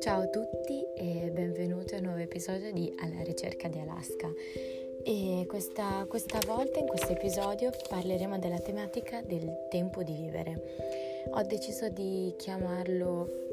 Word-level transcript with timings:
Ciao 0.00 0.22
a 0.22 0.26
tutti 0.28 0.82
e 0.94 1.30
benvenuti 1.30 1.94
a 1.94 1.98
un 1.98 2.04
nuovo 2.04 2.20
episodio 2.20 2.72
di 2.72 2.94
Alla 2.98 3.22
ricerca 3.22 3.68
di 3.68 3.78
Alaska. 3.78 4.32
E 5.04 5.44
questa, 5.46 6.06
questa 6.08 6.38
volta, 6.46 6.78
in 6.78 6.86
questo 6.86 7.12
episodio, 7.12 7.70
parleremo 7.90 8.38
della 8.38 8.58
tematica 8.58 9.20
del 9.20 9.66
tempo 9.68 10.02
di 10.02 10.14
vivere. 10.14 10.62
Ho 11.32 11.42
deciso 11.42 11.90
di 11.90 12.32
chiamarlo 12.38 13.45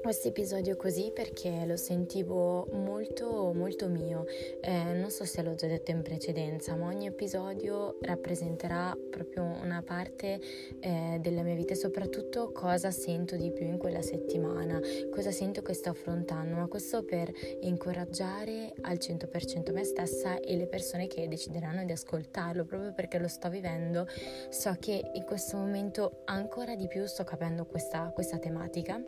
questo 0.00 0.28
episodio 0.28 0.76
così 0.76 1.10
perché 1.14 1.64
lo 1.66 1.76
sentivo 1.76 2.66
molto 2.72 3.52
molto 3.52 3.88
mio. 3.88 4.24
Eh, 4.60 4.92
non 4.92 5.10
so 5.10 5.24
se 5.24 5.42
l'ho 5.42 5.54
già 5.54 5.66
detto 5.66 5.90
in 5.90 6.02
precedenza 6.02 6.74
ma 6.74 6.86
ogni 6.86 7.06
episodio 7.06 7.98
rappresenterà 8.02 8.96
proprio 9.10 9.44
una 9.44 9.82
parte 9.82 10.40
eh, 10.80 11.18
della 11.20 11.42
mia 11.42 11.54
vita 11.54 11.72
e 11.72 11.76
soprattutto 11.76 12.52
cosa 12.52 12.90
sento 12.90 13.36
di 13.36 13.50
più 13.50 13.66
in 13.66 13.78
quella 13.78 14.02
settimana 14.02 14.80
cosa 15.10 15.30
sento 15.30 15.62
che 15.62 15.74
sto 15.74 15.90
affrontando. 15.90 16.56
Ma 16.56 16.66
questo 16.66 17.04
per 17.04 17.30
incoraggiare 17.60 18.74
al 18.82 18.96
100% 18.96 19.72
me 19.72 19.84
stessa 19.84 20.38
e 20.40 20.56
le 20.56 20.66
persone 20.66 21.06
che 21.06 21.28
decideranno 21.28 21.84
di 21.84 21.92
ascoltarlo 21.92 22.64
proprio 22.64 22.92
perché 22.92 23.18
lo 23.18 23.28
sto 23.28 23.48
vivendo 23.48 24.06
so 24.50 24.76
che 24.78 25.10
in 25.14 25.24
questo 25.24 25.56
momento 25.56 26.22
ancora 26.26 26.74
di 26.74 26.86
più 26.86 27.06
sto 27.06 27.24
capendo 27.24 27.64
questa, 27.66 28.10
questa 28.14 28.38
tematica 28.38 29.00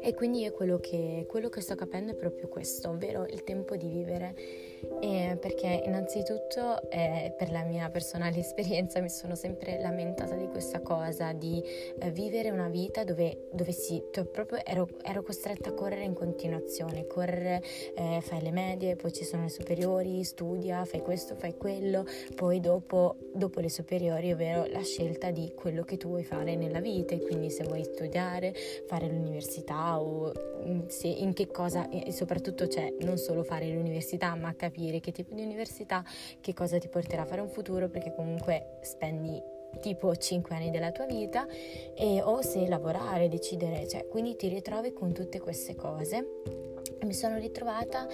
e 0.00 0.14
quindi 0.14 0.48
quello 0.50 0.78
che, 0.78 1.24
quello 1.28 1.48
che 1.48 1.60
sto 1.60 1.74
capendo 1.74 2.12
è 2.12 2.14
proprio 2.14 2.48
questo, 2.48 2.90
ovvero 2.90 3.26
il 3.26 3.44
tempo 3.44 3.76
di 3.76 3.88
vivere. 3.88 4.34
E 5.00 5.36
perché 5.40 5.82
innanzitutto 5.84 6.90
eh, 6.90 7.34
per 7.36 7.50
la 7.50 7.62
mia 7.62 7.88
personale 7.90 8.38
esperienza 8.40 9.00
mi 9.00 9.08
sono 9.08 9.34
sempre 9.34 9.78
lamentata 9.80 10.34
di 10.34 10.48
questa 10.48 10.80
cosa, 10.80 11.32
di 11.32 11.62
eh, 11.98 12.10
vivere 12.10 12.50
una 12.50 12.68
vita 12.68 13.04
dove, 13.04 13.48
dove 13.52 13.72
sì, 13.72 14.02
proprio 14.10 14.64
ero, 14.64 14.88
ero, 15.02 15.22
costretta 15.22 15.70
a 15.70 15.72
correre 15.72 16.04
in 16.04 16.14
continuazione, 16.14 17.06
correre, 17.06 17.62
eh, 17.94 18.20
fai 18.22 18.40
le 18.40 18.50
medie, 18.50 18.96
poi 18.96 19.12
ci 19.12 19.24
sono 19.24 19.42
le 19.42 19.48
superiori, 19.48 20.24
studia, 20.24 20.84
fai 20.84 21.00
questo, 21.00 21.34
fai 21.34 21.56
quello, 21.56 22.04
poi 22.34 22.60
dopo, 22.60 23.16
dopo 23.34 23.60
le 23.60 23.70
superiori, 23.70 24.32
ovvero 24.32 24.66
la 24.66 24.82
scelta 24.82 25.30
di 25.30 25.52
quello 25.54 25.82
che 25.82 25.96
tu 25.96 26.08
vuoi 26.08 26.24
fare 26.24 26.56
nella 26.56 26.80
vita. 26.80 27.14
E 27.14 27.20
quindi 27.20 27.50
se 27.50 27.64
vuoi 27.64 27.84
studiare, 27.84 28.54
fare 28.86 29.06
l'università 29.06 30.00
o 30.00 30.32
mm, 30.66 30.80
in 31.02 31.32
che 31.32 31.48
cosa 31.48 31.88
e 31.88 32.12
soprattutto 32.12 32.66
c'è 32.66 32.92
non 33.00 33.16
solo 33.18 33.42
fare 33.42 33.68
l'università 33.68 34.34
ma 34.34 34.54
capire 34.54 34.69
che 34.70 35.12
tipo 35.12 35.34
di 35.34 35.42
università, 35.42 36.04
che 36.40 36.54
cosa 36.54 36.78
ti 36.78 36.88
porterà 36.88 37.22
a 37.22 37.26
fare 37.26 37.40
un 37.40 37.48
futuro 37.48 37.88
perché 37.88 38.12
comunque 38.14 38.78
spendi 38.82 39.58
tipo 39.80 40.14
5 40.14 40.54
anni 40.54 40.70
della 40.70 40.90
tua 40.90 41.06
vita 41.06 41.46
e, 41.94 42.20
o 42.22 42.42
se 42.42 42.66
lavorare, 42.66 43.28
decidere, 43.28 43.86
cioè 43.86 44.06
quindi 44.08 44.36
ti 44.36 44.48
ritrovi 44.48 44.92
con 44.92 45.12
tutte 45.12 45.38
queste 45.38 45.74
cose. 45.74 46.26
Mi 47.04 47.14
sono 47.14 47.38
ritrovata 47.38 48.06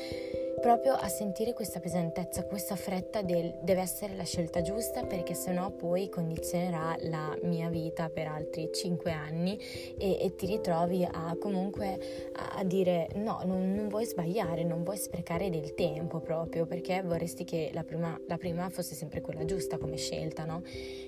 proprio 0.60 0.94
a 0.94 1.08
sentire 1.08 1.52
questa 1.52 1.80
pesantezza, 1.80 2.44
questa 2.44 2.76
fretta 2.76 3.22
del 3.22 3.58
deve 3.62 3.80
essere 3.80 4.14
la 4.16 4.24
scelta 4.24 4.62
giusta 4.62 5.04
perché 5.04 5.34
sennò 5.34 5.70
poi 5.70 6.08
condizionerà 6.08 6.96
la 7.00 7.36
mia 7.42 7.68
vita 7.68 8.08
per 8.08 8.26
altri 8.26 8.70
5 8.72 9.10
anni 9.10 9.58
e, 9.98 10.18
e 10.20 10.34
ti 10.34 10.46
ritrovi 10.46 11.04
a 11.04 11.36
comunque 11.38 12.30
a, 12.32 12.58
a 12.58 12.64
dire 12.64 13.08
no, 13.16 13.40
non, 13.44 13.74
non, 13.74 13.88
vuoi 13.88 14.06
sbagliare, 14.06 14.64
non 14.64 14.82
vuoi 14.82 14.96
sprecare 14.96 15.50
del 15.50 15.74
tempo 15.74 16.20
proprio 16.20 16.66
perché 16.66 17.02
vorresti 17.02 17.44
che 17.44 17.70
la 17.72 17.84
prima, 17.84 18.18
la 18.27 18.38
prima 18.38 18.68
fosse 18.70 18.94
sempre 18.94 19.20
quella 19.20 19.44
giusta 19.44 19.78
come 19.78 19.96
scelta, 19.96 20.44
no? 20.44 20.62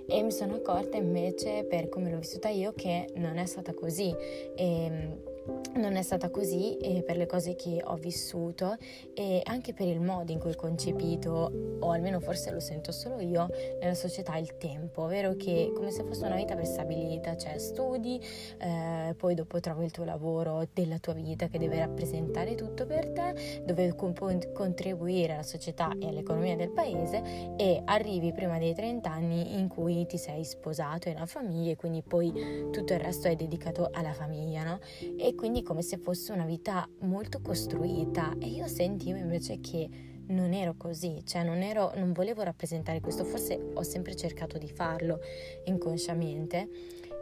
E 0.07 0.23
mi 0.23 0.33
sono 0.33 0.55
accorta 0.55 0.97
invece 0.97 1.65
per 1.65 1.89
come 1.89 2.11
l'ho 2.11 2.19
vissuta 2.19 2.49
io 2.49 2.73
che 2.75 3.09
non 3.15 3.39
è 3.39 3.47
stata 3.47 3.73
così. 3.75 4.15
E, 4.55 5.37
non 5.75 5.97
è 5.97 6.03
stata 6.03 6.29
così 6.31 6.77
e 6.79 7.03
per 7.03 7.17
le 7.17 7.27
cose 7.27 7.55
che 7.55 7.81
ho 7.85 7.95
vissuto 7.95 8.77
e 9.15 9.41
anche 9.45 9.73
per 9.73 9.87
il 9.87 10.01
modo 10.01 10.33
in 10.33 10.39
cui 10.39 10.51
ho 10.51 10.57
concepito, 10.57 11.53
o 11.81 11.91
almeno 11.91 12.21
forse 12.21 12.51
lo 12.51 12.61
sento 12.61 12.93
solo 12.93 13.21
io, 13.21 13.49
nella 13.81 13.95
società 13.95 14.37
il 14.37 14.57
tempo, 14.59 15.03
ovvero 15.03 15.35
che 15.37 15.73
come 15.75 15.91
se 15.91 16.05
fosse 16.05 16.27
una 16.27 16.37
vita 16.37 16.55
prestabilita, 16.55 17.37
cioè 17.37 17.59
studi, 17.59 18.21
eh, 18.59 19.15
poi 19.17 19.35
dopo 19.35 19.61
trovi 19.61 19.85
il 19.85 19.91
tuo 19.91 20.05
lavoro 20.05 20.67
della 20.73 20.99
tua 20.99 21.13
vita 21.13 21.47
che 21.47 21.59
deve 21.59 21.79
rappresentare 21.79 22.55
tutto 22.55 22.87
per 22.87 23.11
te, 23.11 23.63
dove 23.65 23.95
con- 23.95 24.15
contribuire 24.53 25.35
alla 25.35 25.43
società 25.43 25.93
e 25.99 26.09
all'economia 26.09 26.57
del 26.57 26.71
paese 26.71 27.23
e 27.57 27.81
arrivi 27.85 28.33
prima 28.33 28.59
dei 28.59 28.75
30 28.75 29.11
anni 29.11 29.59
in 29.59 29.69
cui 29.69 30.07
ti 30.07 30.19
sei 30.19 30.45
sposato 30.45 31.09
e 31.09 31.13
una 31.13 31.27
famiglia 31.27 31.73
e 31.73 31.77
quindi 31.77 32.03
poi 32.03 32.33
tutto 32.71 32.93
il 32.93 33.01
resto 33.01 33.29
è 33.29 33.37
dedicato 33.37 33.89
alla 33.93 34.13
famiglia, 34.13 34.65
no? 34.65 34.79
E 35.17 35.35
quindi 35.39 35.63
come 35.63 35.83
se 35.83 35.99
fosse 35.99 36.33
una 36.33 36.45
vita 36.45 36.89
molto 37.03 37.41
costruita. 37.41 38.35
E 38.41 38.49
io 38.49 38.67
sentivo 38.67 39.19
invece 39.19 39.61
che 39.61 39.89
non 40.27 40.53
ero 40.53 40.75
così, 40.77 41.23
cioè 41.25 41.45
non, 41.45 41.63
ero, 41.63 41.93
non 41.95 42.13
volevo 42.13 42.43
rappresentare 42.43 43.01
questo, 43.01 43.25
forse 43.25 43.71
ho 43.73 43.83
sempre 43.85 44.17
cercato 44.17 44.59
di 44.59 44.69
farlo 44.69 45.21
inconsciamente 45.67 46.69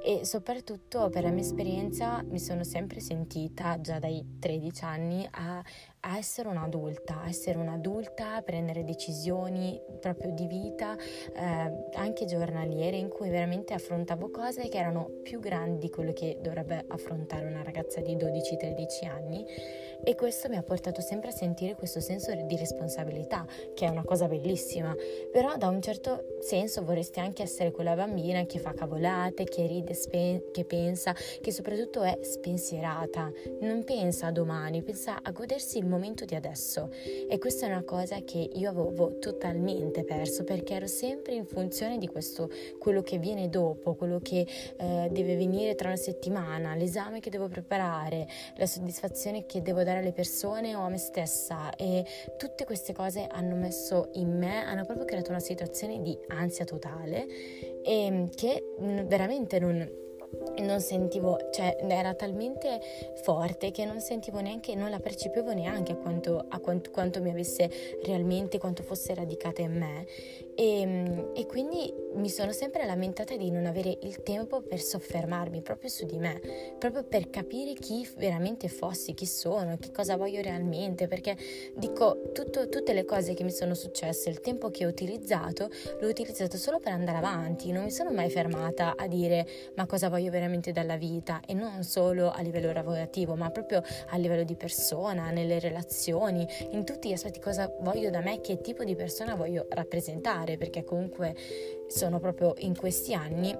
e 0.06 0.24
soprattutto 0.24 1.10
per 1.10 1.24
la 1.24 1.30
mia 1.30 1.42
esperienza 1.42 2.22
mi 2.22 2.38
sono 2.38 2.62
sempre 2.62 3.00
sentita 3.00 3.80
già 3.80 3.98
dai 3.98 4.36
13 4.38 4.84
anni 4.84 5.28
a, 5.28 5.58
a 5.58 6.16
essere 6.16 6.48
un'adulta, 6.48 7.22
a 7.22 7.28
essere 7.28 7.58
un'adulta, 7.58 8.36
a 8.36 8.42
prendere 8.42 8.84
decisioni 8.84 9.80
proprio 10.00 10.30
di 10.30 10.46
vita, 10.46 10.96
eh, 10.96 11.88
anche 11.94 12.24
giornaliere, 12.24 12.96
in 12.96 13.08
cui 13.08 13.30
veramente 13.30 13.74
affrontavo 13.74 14.30
cose 14.30 14.68
che 14.68 14.78
erano 14.78 15.10
più 15.24 15.40
grandi 15.40 15.86
di 15.86 15.90
quello 15.90 16.12
che 16.12 16.38
dovrebbe 16.40 16.84
affrontare 16.86 17.44
una 17.44 17.64
ragazza 17.64 18.00
di 18.00 18.14
12-13 18.14 19.08
anni 19.08 19.44
e 20.04 20.14
questo 20.14 20.48
mi 20.48 20.56
ha 20.56 20.62
portato 20.62 21.00
sempre 21.00 21.30
a 21.30 21.32
sentire 21.32 21.74
questo 21.74 22.00
senso 22.00 22.32
di 22.34 22.56
responsabilità, 22.56 23.46
che 23.74 23.86
è 23.86 23.88
una 23.88 24.04
cosa 24.04 24.26
bellissima, 24.26 24.94
però 25.32 25.56
da 25.56 25.68
un 25.68 25.80
certo 25.80 26.36
senso 26.40 26.84
vorresti 26.84 27.20
anche 27.20 27.42
essere 27.42 27.70
quella 27.70 27.94
bambina 27.94 28.44
che 28.44 28.58
fa 28.58 28.72
cavolate, 28.72 29.44
che 29.44 29.66
ride, 29.66 29.94
spen- 29.94 30.50
che 30.52 30.64
pensa, 30.64 31.14
che 31.40 31.50
soprattutto 31.52 32.02
è 32.02 32.18
spensierata, 32.22 33.30
non 33.60 33.84
pensa 33.84 34.26
a 34.26 34.32
domani, 34.32 34.82
pensa 34.82 35.20
a 35.22 35.30
godersi 35.30 35.78
il 35.78 35.86
momento 35.86 36.24
di 36.24 36.34
adesso. 36.34 36.90
E 37.28 37.38
questa 37.38 37.66
è 37.66 37.70
una 37.70 37.82
cosa 37.82 38.20
che 38.24 38.48
io 38.52 38.70
avevo 38.70 39.18
totalmente 39.18 40.04
perso 40.04 40.44
perché 40.44 40.74
ero 40.74 40.86
sempre 40.86 41.34
in 41.34 41.46
funzione 41.46 41.98
di 41.98 42.06
questo, 42.06 42.50
quello 42.78 43.02
che 43.02 43.18
viene 43.18 43.48
dopo, 43.48 43.94
quello 43.94 44.20
che 44.20 44.46
eh, 44.76 45.08
deve 45.10 45.36
venire 45.36 45.74
tra 45.74 45.88
una 45.88 45.96
settimana, 45.96 46.74
l'esame 46.74 47.20
che 47.20 47.30
devo 47.30 47.48
preparare, 47.48 48.26
la 48.56 48.66
soddisfazione 48.66 49.46
che 49.46 49.62
devo 49.62 49.82
dare 49.86 50.00
alle 50.00 50.12
persone 50.12 50.74
o 50.74 50.80
a 50.80 50.88
me 50.88 50.98
stessa. 50.98 51.74
E 51.76 52.04
tutte 52.36 52.64
queste 52.64 52.92
cose 52.92 53.26
hanno 53.26 53.54
messo 53.54 54.10
in 54.14 54.36
me, 54.36 54.64
hanno 54.64 54.84
proprio 54.84 55.06
creato 55.06 55.30
una 55.30 55.40
situazione 55.40 56.02
di 56.02 56.16
ansia 56.28 56.64
totale 56.64 57.26
e 57.82 58.28
che 58.34 58.62
veramente 59.06 59.58
non 59.58 60.04
non 60.58 60.80
sentivo, 60.80 61.38
cioè 61.50 61.76
era 61.88 62.14
talmente 62.14 62.80
forte 63.22 63.70
che 63.70 63.84
non 63.84 64.00
sentivo 64.00 64.40
neanche, 64.40 64.74
non 64.74 64.90
la 64.90 64.98
percepivo 64.98 65.52
neanche 65.52 65.92
a 65.92 65.96
quanto, 65.96 66.44
a 66.48 66.58
quanto, 66.58 66.90
quanto 66.90 67.22
mi 67.22 67.30
avesse 67.30 67.70
realmente, 68.04 68.58
quanto 68.58 68.82
fosse 68.82 69.14
radicata 69.14 69.62
in 69.62 69.72
me. 69.72 70.06
E, 70.54 70.80
ehm, 70.80 71.30
e, 71.34 71.46
quindi 71.46 71.92
mi 72.16 72.30
sono 72.30 72.52
sempre 72.52 72.86
lamentata 72.86 73.36
di 73.36 73.50
non 73.50 73.66
avere 73.66 73.98
il 74.02 74.22
tempo 74.22 74.62
per 74.62 74.80
soffermarmi 74.80 75.60
proprio 75.60 75.90
su 75.90 76.06
di 76.06 76.18
me, 76.18 76.40
proprio 76.78 77.04
per 77.04 77.28
capire 77.28 77.74
chi 77.74 78.08
veramente 78.16 78.68
fossi, 78.68 79.12
chi 79.14 79.26
sono, 79.26 79.76
che 79.78 79.92
cosa 79.92 80.16
voglio 80.16 80.40
realmente, 80.40 81.08
perché 81.08 81.36
dico 81.74 82.30
tutto, 82.32 82.68
tutte 82.68 82.92
le 82.94 83.04
cose 83.04 83.34
che 83.34 83.44
mi 83.44 83.50
sono 83.50 83.74
successe, 83.74 84.30
il 84.30 84.40
tempo 84.40 84.70
che 84.70 84.86
ho 84.86 84.88
utilizzato, 84.88 85.68
l'ho 86.00 86.08
utilizzato 86.08 86.56
solo 86.56 86.78
per 86.78 86.92
andare 86.92 87.18
avanti, 87.18 87.70
non 87.70 87.84
mi 87.84 87.90
sono 87.90 88.10
mai 88.10 88.30
fermata 88.30 88.94
a 88.96 89.06
dire 89.06 89.46
ma 89.76 89.86
cosa 89.86 90.08
voglio 90.08 90.30
veramente 90.30 90.72
dalla 90.72 90.96
vita? 90.96 91.40
E 91.46 91.52
non 91.52 91.82
solo 91.84 92.30
a 92.30 92.40
livello 92.40 92.72
lavorativo, 92.72 93.36
ma 93.36 93.50
proprio 93.50 93.82
a 94.08 94.16
livello 94.16 94.44
di 94.44 94.56
persona, 94.56 95.30
nelle 95.30 95.58
relazioni, 95.58 96.46
in 96.70 96.84
tutti 96.84 97.10
gli 97.10 97.12
aspetti 97.12 97.40
cosa 97.40 97.70
voglio 97.80 98.08
da 98.10 98.20
me, 98.20 98.40
che 98.40 98.60
tipo 98.60 98.84
di 98.84 98.96
persona 98.96 99.34
voglio 99.34 99.66
rappresentare 99.68 100.56
perché 100.56 100.82
comunque 100.82 101.34
sono 101.88 102.05
proprio 102.18 102.54
in 102.58 102.76
questi 102.76 103.14
anni 103.14 103.54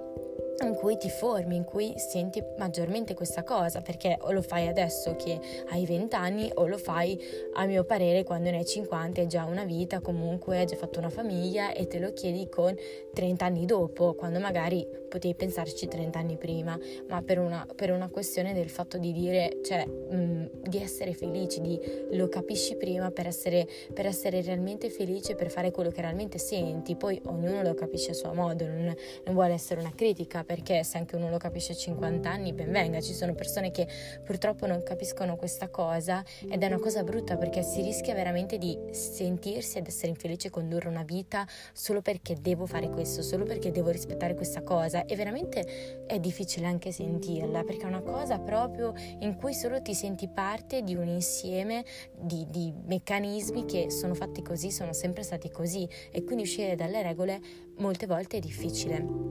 in 0.63 0.73
cui 0.73 0.97
ti 0.97 1.09
formi, 1.09 1.55
in 1.55 1.63
cui 1.63 1.93
senti 1.97 2.43
maggiormente 2.57 3.13
questa 3.13 3.43
cosa, 3.43 3.81
perché 3.81 4.17
o 4.21 4.31
lo 4.31 4.41
fai 4.41 4.67
adesso 4.67 5.15
che 5.15 5.39
hai 5.69 5.85
20 5.85 6.15
anni 6.15 6.51
o 6.55 6.65
lo 6.67 6.77
fai 6.77 7.19
a 7.53 7.65
mio 7.65 7.83
parere 7.83 8.23
quando 8.23 8.49
ne 8.49 8.57
hai 8.57 8.65
50 8.65 9.21
hai 9.21 9.27
già 9.27 9.43
una 9.45 9.65
vita, 9.65 9.99
comunque 9.99 10.59
hai 10.59 10.65
già 10.65 10.75
fatto 10.75 10.99
una 10.99 11.09
famiglia 11.09 11.73
e 11.73 11.87
te 11.87 11.99
lo 11.99 12.11
chiedi 12.13 12.49
con 12.49 12.75
30 13.13 13.45
anni 13.45 13.65
dopo, 13.65 14.13
quando 14.15 14.39
magari 14.39 14.85
potevi 15.07 15.35
pensarci 15.35 15.87
30 15.87 16.19
anni 16.19 16.37
prima, 16.37 16.77
ma 17.07 17.21
per 17.21 17.39
una, 17.39 17.65
per 17.75 17.91
una 17.91 18.09
questione 18.09 18.53
del 18.53 18.69
fatto 18.69 18.97
di 18.97 19.11
dire, 19.11 19.59
cioè 19.63 19.85
mh, 19.85 20.67
di 20.67 20.81
essere 20.81 21.13
felici, 21.13 21.61
di 21.61 21.79
lo 22.11 22.27
capisci 22.29 22.75
prima 22.75 23.11
per 23.11 23.27
essere, 23.27 23.67
per 23.93 24.05
essere 24.05 24.41
realmente 24.41 24.89
felice, 24.89 25.35
per 25.35 25.49
fare 25.49 25.71
quello 25.71 25.91
che 25.91 26.01
realmente 26.01 26.39
senti, 26.39 26.95
poi 26.95 27.21
ognuno 27.25 27.61
lo 27.61 27.73
capisce 27.73 28.11
a 28.11 28.13
suo 28.13 28.33
modo, 28.33 28.65
non, 28.65 28.93
non 29.25 29.33
vuole 29.33 29.53
essere 29.53 29.79
una 29.79 29.93
critica 29.95 30.26
perché 30.27 30.83
se 30.83 30.97
anche 30.97 31.15
uno 31.15 31.29
lo 31.29 31.37
capisce 31.37 31.71
a 31.71 31.75
50 31.75 32.29
anni, 32.29 32.53
ben 32.53 32.71
venga, 32.71 32.99
ci 33.01 33.13
sono 33.13 33.33
persone 33.33 33.71
che 33.71 33.87
purtroppo 34.23 34.67
non 34.67 34.83
capiscono 34.83 35.35
questa 35.35 35.69
cosa 35.69 36.23
ed 36.49 36.61
è 36.61 36.65
una 36.67 36.79
cosa 36.79 37.03
brutta 37.03 37.37
perché 37.37 37.63
si 37.63 37.81
rischia 37.81 38.13
veramente 38.13 38.57
di 38.57 38.77
sentirsi 38.91 39.77
ed 39.77 39.87
essere 39.87 40.09
infelice 40.09 40.47
e 40.47 40.51
condurre 40.51 40.89
una 40.89 41.03
vita 41.03 41.47
solo 41.73 42.01
perché 42.01 42.35
devo 42.39 42.65
fare 42.65 42.89
questo, 42.89 43.21
solo 43.21 43.45
perché 43.45 43.71
devo 43.71 43.89
rispettare 43.89 44.35
questa 44.35 44.61
cosa. 44.61 45.05
E 45.05 45.15
veramente 45.15 46.05
è 46.05 46.19
difficile 46.19 46.67
anche 46.67 46.91
sentirla 46.91 47.63
perché 47.63 47.83
è 47.83 47.87
una 47.87 48.01
cosa 48.01 48.39
proprio 48.39 48.93
in 49.19 49.35
cui 49.35 49.53
solo 49.53 49.81
ti 49.81 49.93
senti 49.93 50.27
parte 50.27 50.83
di 50.83 50.95
un 50.95 51.07
insieme 51.07 51.85
di, 52.15 52.45
di 52.49 52.73
meccanismi 52.85 53.65
che 53.65 53.89
sono 53.89 54.13
fatti 54.13 54.41
così, 54.41 54.71
sono 54.71 54.93
sempre 54.93 55.23
stati 55.23 55.49
così. 55.49 55.87
E 56.11 56.23
quindi 56.23 56.43
uscire 56.43 56.75
dalle 56.75 57.01
regole 57.01 57.39
molte 57.77 58.05
volte 58.05 58.37
è 58.37 58.39
difficile. 58.39 59.27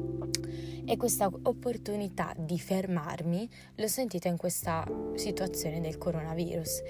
E 0.89 0.97
questa 0.97 1.29
opportunità 1.43 2.33
di 2.39 2.59
fermarmi 2.61 3.49
l'ho 3.75 3.89
sentita 3.89 4.29
in 4.29 4.37
questa 4.37 4.87
situazione 5.15 5.81
del 5.81 5.99
coronavirus. 5.99 6.83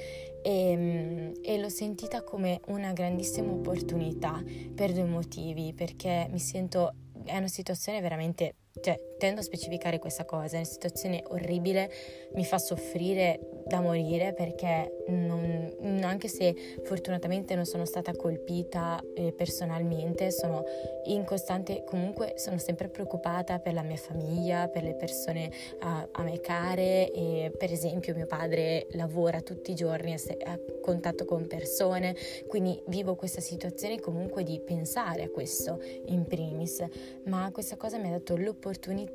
E, 0.43 1.33
e, 1.43 1.59
l'ho 1.59 1.69
sentita 1.71 2.23
come 2.23 2.61
una 2.67 2.93
grandissima 2.93 3.51
opportunità 3.51 4.43
per 4.75 4.93
due 4.93 5.05
motivi, 5.05 5.73
perché 5.73 6.29
mi 6.31 6.39
sento, 6.39 6.95
è 7.25 7.39
una 7.39 7.49
situazione 7.49 8.01
veramente 8.03 8.57
cioè, 8.81 8.99
tendo 9.19 9.41
a 9.41 9.45
specificare 9.45 9.99
questa 9.99 10.25
cosa, 10.25 10.55
è 10.55 10.59
una 10.59 10.67
situazione 10.67 11.23
orribile, 11.29 11.91
mi 12.35 12.45
fa 12.45 12.59
soffrire 12.59 13.39
da 13.67 13.81
morire 13.81 14.33
perché 14.33 15.05
non, 15.09 16.01
anche 16.03 16.29
se 16.29 16.55
fortunatamente 16.85 17.55
non 17.55 17.65
sono 17.65 17.85
stata 17.85 18.15
colpita 18.15 19.03
eh, 19.15 19.33
personalmente, 19.33 20.31
sono 20.31 20.65
in 21.05 21.25
costante, 21.25 21.83
comunque 21.85 22.35
sono 22.37 22.59
sempre 22.59 22.89
preoccupata 22.89 23.59
per 23.59 23.73
la 23.73 23.83
mia 23.83 23.97
famiglia, 23.97 24.69
per 24.69 24.83
le 24.83 24.95
persone 24.95 25.51
a, 25.81 26.09
a 26.13 26.23
me 26.23 26.41
care 26.41 27.11
e 27.11 27.53
per 27.57 27.73
esempio 27.73 28.15
mio 28.15 28.27
padre 28.27 28.87
lavora 28.93 29.41
tutti 29.41 29.73
i 29.73 29.75
giorni 29.75 30.13
a, 30.13 30.19
a 30.45 30.59
contatto 30.81 31.25
con 31.25 31.47
persone, 31.47 32.15
quindi 32.47 32.81
vivo 32.87 33.17
questa 33.17 33.41
situazione 33.41 33.99
comunque 33.99 34.45
di 34.45 34.61
pensare 34.61 35.25
a 35.25 35.29
questo 35.29 35.81
in 36.07 36.25
primis, 36.27 36.85
ma 37.25 37.51
questa 37.53 37.77
cosa 37.77 37.99
mi 37.99 38.09
ha 38.09 38.13
dato 38.13 38.37
l'opportunità 38.37 39.06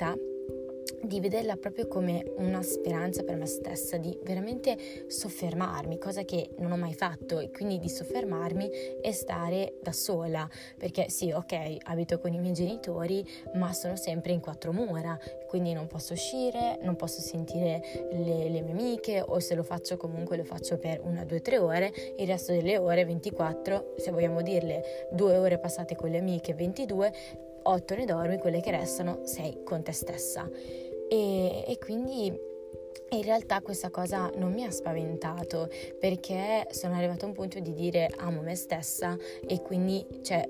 di 1.04 1.20
vederla 1.20 1.56
proprio 1.56 1.88
come 1.88 2.24
una 2.38 2.62
speranza 2.62 3.24
per 3.24 3.36
me 3.36 3.46
stessa, 3.46 3.98
di 3.98 4.18
veramente 4.24 4.78
soffermarmi, 5.08 5.98
cosa 5.98 6.24
che 6.24 6.52
non 6.58 6.72
ho 6.72 6.78
mai 6.78 6.94
fatto, 6.94 7.40
e 7.40 7.50
quindi 7.52 7.80
di 7.80 7.90
soffermarmi 7.90 8.70
e 9.02 9.12
stare 9.12 9.74
da 9.82 9.92
sola, 9.92 10.48
perché 10.78 11.10
sì, 11.10 11.32
ok, 11.32 11.78
abito 11.84 12.20
con 12.20 12.34
i 12.34 12.40
miei 12.40 12.54
genitori, 12.54 13.26
ma 13.56 13.74
sono 13.74 13.96
sempre 13.96 14.34
in 14.34 14.40
quattro 14.40 14.72
mura, 14.72 15.18
quindi 15.48 15.74
non 15.74 15.88
posso 15.88 16.14
uscire, 16.14 16.78
non 16.82 16.96
posso 16.96 17.22
sentire 17.22 17.82
le, 18.12 18.50
le 18.50 18.62
mie 18.62 18.72
amiche, 18.72 19.22
o 19.26 19.40
se 19.40 19.56
lo 19.56 19.64
faccio 19.64 19.98
comunque 19.98 20.38
lo 20.38 20.44
faccio 20.44 20.78
per 20.78 21.02
una, 21.04 21.26
due, 21.26 21.42
tre 21.42 21.58
ore, 21.58 21.92
il 22.18 22.28
resto 22.28 22.52
delle 22.52 22.78
ore, 22.78 23.06
24, 23.06 23.96
se 23.98 24.12
vogliamo 24.12 24.42
dirle 24.42 25.08
due 25.12 25.36
ore 25.38 25.58
passate 25.58 25.96
con 25.96 26.10
le 26.10 26.20
amiche, 26.20 26.54
22, 26.54 27.14
8 27.64 27.96
ne 27.96 28.06
dormi, 28.06 28.38
quelle 28.38 28.62
che 28.62 28.72
restano 28.72 29.26
6 29.26 29.64
con 29.64 29.84
te 29.84 29.92
stessa. 29.92 30.50
E, 31.10 31.64
e 31.68 31.78
quindi 31.80 32.50
in 33.10 33.24
realtà 33.24 33.62
questa 33.62 33.90
cosa 33.90 34.30
non 34.36 34.54
mi 34.54 34.64
ha 34.64 34.72
spaventato 34.72 35.70
perché 36.00 36.68
sono 36.72 36.96
arrivata 36.96 37.26
a 37.26 37.28
un 37.28 37.34
punto 37.34 37.60
di 37.60 37.74
dire 37.74 38.10
amo 38.18 38.42
me 38.42 38.56
stessa 38.56 39.18
e 39.46 39.62
quindi 39.62 40.06
cioè 40.22 40.48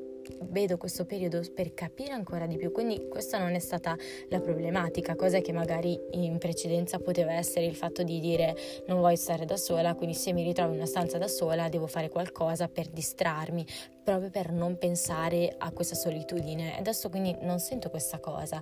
vedo 0.50 0.78
questo 0.78 1.06
periodo 1.06 1.42
per 1.54 1.74
capire 1.74 2.14
ancora 2.14 2.46
di 2.46 2.58
più, 2.58 2.72
quindi 2.72 3.08
questa 3.08 3.38
non 3.38 3.54
è 3.54 3.60
stata 3.60 3.96
la 4.30 4.40
problematica, 4.40 5.16
cosa 5.16 5.40
che 5.40 5.52
magari 5.52 6.00
in 6.12 6.38
precedenza 6.38 7.00
poteva 7.00 7.34
essere 7.34 7.66
il 7.66 7.76
fatto 7.76 8.04
di 8.04 8.20
dire 8.20 8.56
non 8.88 9.00
voglio 9.00 9.16
stare 9.16 9.46
da 9.46 9.58
sola, 9.58 9.96
quindi 9.96 10.16
se 10.16 10.34
mi 10.34 10.44
ritrovo 10.44 10.72
in 10.72 10.78
una 10.78 10.86
stanza 10.86 11.18
da 11.18 11.28
sola 11.28 11.70
devo 11.70 11.88
fare 11.88 12.10
qualcosa 12.10 12.68
per 12.68 12.88
distrarmi, 12.88 13.66
proprio 14.04 14.30
per 14.30 14.52
non 14.52 14.78
pensare 14.78 15.54
a 15.58 15.72
questa 15.72 15.96
solitudine. 15.96 16.78
Adesso 16.78 17.10
quindi 17.10 17.36
non 17.42 17.60
sento 17.60 17.90
questa 17.90 18.20
cosa, 18.20 18.62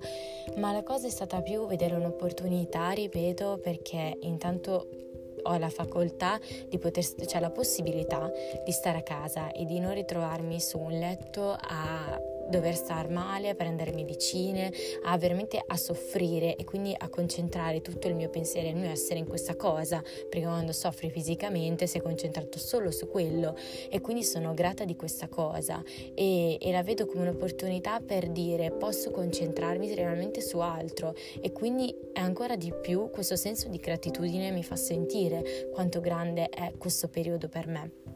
ma 0.57 0.71
la 0.71 0.83
cosa 0.83 1.07
è 1.07 1.09
stata 1.09 1.41
più 1.41 1.65
vedere 1.65 1.95
un'opportunità, 1.95 2.89
ripeto, 2.91 3.59
perché 3.61 4.17
intanto 4.21 5.08
ho 5.49 5.57
la 5.57 5.69
facoltà 5.69 6.39
di 6.67 6.77
poter, 6.77 7.03
cioè 7.03 7.39
la 7.39 7.49
possibilità 7.49 8.31
di 8.63 8.71
stare 8.71 8.99
a 8.99 9.03
casa 9.03 9.51
e 9.51 9.65
di 9.65 9.79
non 9.79 9.93
ritrovarmi 9.93 10.59
su 10.59 10.77
un 10.77 10.91
letto 10.91 11.55
a 11.59 12.37
dover 12.49 12.75
star 12.75 13.09
male, 13.09 13.49
a 13.49 13.55
prendere 13.55 13.91
medicine, 13.91 14.71
a 15.03 15.17
veramente 15.17 15.61
a 15.65 15.77
soffrire 15.77 16.55
e 16.55 16.63
quindi 16.63 16.95
a 16.97 17.07
concentrare 17.09 17.81
tutto 17.81 18.07
il 18.07 18.15
mio 18.15 18.29
pensiero 18.29 18.67
e 18.67 18.71
il 18.71 18.75
mio 18.75 18.89
essere 18.89 19.19
in 19.19 19.27
questa 19.27 19.55
cosa, 19.55 20.01
perché 20.01 20.45
quando 20.45 20.71
soffri 20.71 21.09
fisicamente 21.09 21.87
sei 21.87 22.01
concentrato 22.01 22.57
solo 22.59 22.91
su 22.91 23.07
quello 23.07 23.55
e 23.89 24.01
quindi 24.01 24.23
sono 24.23 24.53
grata 24.53 24.83
di 24.85 24.95
questa 24.95 25.27
cosa. 25.27 25.81
E, 26.13 26.57
e 26.59 26.71
la 26.71 26.83
vedo 26.83 27.05
come 27.05 27.21
un'opportunità 27.21 27.99
per 27.99 28.29
dire 28.29 28.71
posso 28.71 29.11
concentrarmi 29.11 29.93
realmente 29.93 30.41
su 30.41 30.59
altro. 30.59 31.15
E 31.39 31.51
quindi 31.51 31.95
ancora 32.13 32.55
di 32.55 32.73
più 32.81 33.09
questo 33.11 33.35
senso 33.35 33.67
di 33.69 33.77
gratitudine 33.77 34.51
mi 34.51 34.63
fa 34.63 34.75
sentire 34.75 35.69
quanto 35.71 35.99
grande 35.99 36.49
è 36.49 36.73
questo 36.77 37.07
periodo 37.07 37.47
per 37.47 37.67
me 37.67 38.08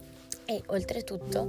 e 0.45 0.62
oltretutto 0.68 1.48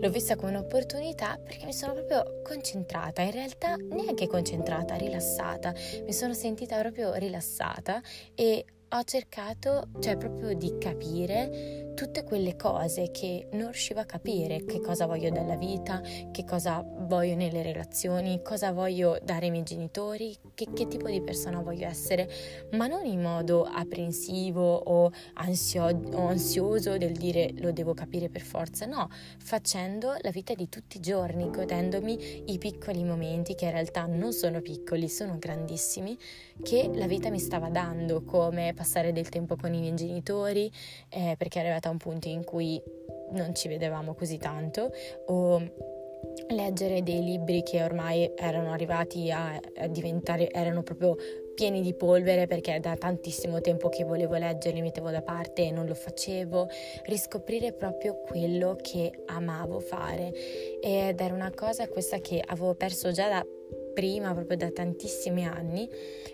l'ho 0.00 0.10
vista 0.10 0.36
come 0.36 0.50
un'opportunità 0.50 1.38
perché 1.42 1.64
mi 1.64 1.72
sono 1.72 1.94
proprio 1.94 2.42
concentrata, 2.42 3.22
in 3.22 3.32
realtà 3.32 3.76
neanche 3.76 4.26
concentrata, 4.26 4.94
rilassata, 4.94 5.74
mi 6.04 6.12
sono 6.12 6.34
sentita 6.34 6.78
proprio 6.78 7.14
rilassata 7.14 8.00
e 8.34 8.64
ho 8.90 9.02
cercato 9.04 9.88
cioè 10.00 10.16
proprio 10.16 10.54
di 10.54 10.78
capire 10.78 11.87
tutte 11.98 12.22
quelle 12.22 12.54
cose 12.54 13.10
che 13.10 13.48
non 13.54 13.72
riuscivo 13.72 13.98
a 13.98 14.04
capire, 14.04 14.64
che 14.64 14.80
cosa 14.80 15.04
voglio 15.06 15.30
dalla 15.30 15.56
vita, 15.56 16.00
che 16.30 16.44
cosa 16.44 16.80
voglio 16.86 17.34
nelle 17.34 17.60
relazioni, 17.60 18.40
cosa 18.40 18.70
voglio 18.70 19.18
dare 19.20 19.46
ai 19.46 19.50
miei 19.50 19.64
genitori, 19.64 20.32
che, 20.54 20.68
che 20.72 20.86
tipo 20.86 21.08
di 21.08 21.20
persona 21.20 21.58
voglio 21.60 21.88
essere, 21.88 22.30
ma 22.74 22.86
non 22.86 23.04
in 23.04 23.20
modo 23.20 23.64
apprensivo 23.64 24.76
o, 24.76 25.10
ansio- 25.34 26.00
o 26.12 26.28
ansioso 26.28 26.96
del 26.98 27.16
dire 27.16 27.50
lo 27.56 27.72
devo 27.72 27.94
capire 27.94 28.28
per 28.28 28.42
forza, 28.42 28.86
no, 28.86 29.10
facendo 29.38 30.14
la 30.20 30.30
vita 30.30 30.54
di 30.54 30.68
tutti 30.68 30.98
i 30.98 31.00
giorni, 31.00 31.50
godendomi 31.50 32.44
i 32.52 32.58
piccoli 32.58 33.02
momenti 33.02 33.56
che 33.56 33.64
in 33.64 33.72
realtà 33.72 34.06
non 34.06 34.32
sono 34.32 34.60
piccoli, 34.60 35.08
sono 35.08 35.36
grandissimi, 35.36 36.16
che 36.62 36.88
la 36.94 37.08
vita 37.08 37.28
mi 37.28 37.40
stava 37.40 37.70
dando, 37.70 38.22
come 38.22 38.72
passare 38.72 39.12
del 39.12 39.28
tempo 39.28 39.56
con 39.56 39.74
i 39.74 39.80
miei 39.80 39.94
genitori, 39.94 40.70
eh, 41.08 41.34
perché 41.36 41.58
è 41.58 41.62
arrivata 41.62 41.86
a 41.88 41.92
un 41.92 41.98
punto 41.98 42.28
in 42.28 42.44
cui 42.44 42.80
non 43.32 43.54
ci 43.54 43.68
vedevamo 43.68 44.14
così 44.14 44.38
tanto, 44.38 44.90
o 45.26 45.62
leggere 46.48 47.02
dei 47.02 47.22
libri 47.22 47.62
che 47.62 47.82
ormai 47.82 48.30
erano 48.36 48.72
arrivati 48.72 49.30
a, 49.30 49.60
a 49.76 49.86
diventare, 49.86 50.50
erano 50.50 50.82
proprio 50.82 51.16
pieni 51.54 51.82
di 51.82 51.92
polvere 51.92 52.46
perché 52.46 52.78
da 52.78 52.94
tantissimo 52.96 53.60
tempo 53.60 53.88
che 53.88 54.04
volevo 54.04 54.36
leggere 54.36 54.76
li 54.76 54.80
mettevo 54.80 55.10
da 55.10 55.22
parte 55.22 55.64
e 55.66 55.70
non 55.72 55.86
lo 55.86 55.94
facevo, 55.94 56.68
riscoprire 57.06 57.72
proprio 57.72 58.20
quello 58.20 58.78
che 58.80 59.24
amavo 59.26 59.80
fare. 59.80 60.32
Ed 60.80 61.20
era 61.20 61.34
una 61.34 61.52
cosa 61.52 61.88
questa 61.88 62.18
che 62.18 62.40
avevo 62.44 62.74
perso 62.74 63.10
già 63.10 63.28
da 63.28 63.44
prima, 63.98 64.32
proprio 64.32 64.56
da 64.56 64.70
tantissimi 64.70 65.44
anni 65.44 65.88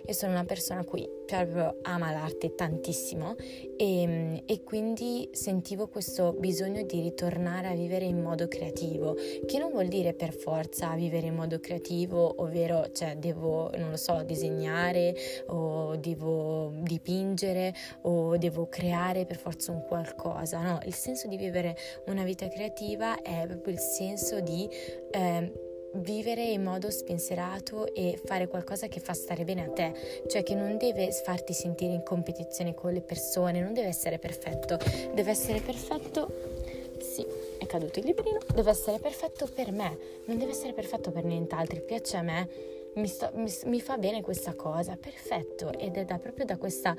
e 0.04 0.12
sono 0.12 0.33
una 0.33 0.44
persona 0.44 0.80
a 0.80 0.85
cui 0.85 1.09
proprio 1.25 1.78
ama 1.80 2.12
l'arte 2.12 2.54
tantissimo 2.54 3.37
e, 3.78 4.42
e, 4.44 4.62
quindi 4.62 5.30
sentivo 5.33 5.88
questo 5.88 6.35
bisogno 6.35 6.83
di 6.83 7.00
ritornare 7.00 7.68
a 7.68 7.75
vivere 7.75 8.04
in 8.04 8.21
modo 8.21 8.49
creativo, 8.49 9.16
che 9.47 9.59
non 9.59 9.71
vuol 9.71 9.87
dire 9.87 10.12
per 10.12 10.35
forza 10.35 10.94
vivere 10.94 11.28
in 11.28 11.35
modo 11.37 11.59
creativo, 11.59 12.35
ovvero 12.42 12.92
cioè 12.92 13.16
devo, 13.16 13.71
non 13.78 13.88
lo 13.88 13.97
so, 13.97 14.23
disegnare 14.25 15.14
o 15.47 15.97
devo 15.97 16.71
dipingere 16.83 17.73
o 18.02 18.37
devo 18.37 18.68
creare 18.68 19.25
per 19.25 19.38
forza 19.38 19.73
un 19.73 19.87
qualcosa, 19.87 20.61
no, 20.61 20.80
il 20.85 20.94
senso 20.94 21.28
di 21.28 21.38
vivere 21.38 21.75
una 22.09 22.25
vita 22.25 22.47
creativa 22.47 23.23
è 23.23 23.47
proprio 23.47 23.73
il 23.73 23.80
senso 23.80 24.40
di... 24.40 24.68
Eh, 25.11 25.63
vivere 25.94 26.42
in 26.42 26.62
modo 26.62 26.90
spensierato 26.90 27.92
e 27.94 28.20
fare 28.24 28.48
qualcosa 28.48 28.88
che 28.88 29.00
fa 29.00 29.12
stare 29.12 29.44
bene 29.44 29.64
a 29.64 29.70
te, 29.70 29.92
cioè 30.26 30.42
che 30.42 30.54
non 30.54 30.76
deve 30.76 31.10
farti 31.12 31.52
sentire 31.52 31.92
in 31.92 32.02
competizione 32.02 32.74
con 32.74 32.92
le 32.92 33.00
persone, 33.00 33.60
non 33.60 33.72
deve 33.72 33.88
essere 33.88 34.18
perfetto, 34.18 34.78
deve 35.14 35.30
essere 35.30 35.60
perfetto 35.60 36.82
sì, 37.04 37.24
è 37.58 37.66
caduto 37.66 37.98
il 37.98 38.06
librino, 38.06 38.38
deve 38.54 38.70
essere 38.70 38.98
perfetto 38.98 39.46
per 39.46 39.70
me, 39.72 39.96
non 40.24 40.38
deve 40.38 40.52
essere 40.52 40.72
perfetto 40.72 41.10
per 41.10 41.24
nient'altro, 41.24 41.80
piace 41.80 42.16
a 42.16 42.22
me, 42.22 42.48
mi, 42.94 43.06
sto, 43.06 43.30
mi, 43.34 43.52
mi 43.66 43.80
fa 43.80 43.98
bene 43.98 44.22
questa 44.22 44.54
cosa, 44.54 44.96
perfetto, 44.96 45.72
ed 45.78 45.96
è 45.96 46.04
da, 46.04 46.18
proprio 46.18 46.46
da 46.46 46.56
questa 46.56 46.96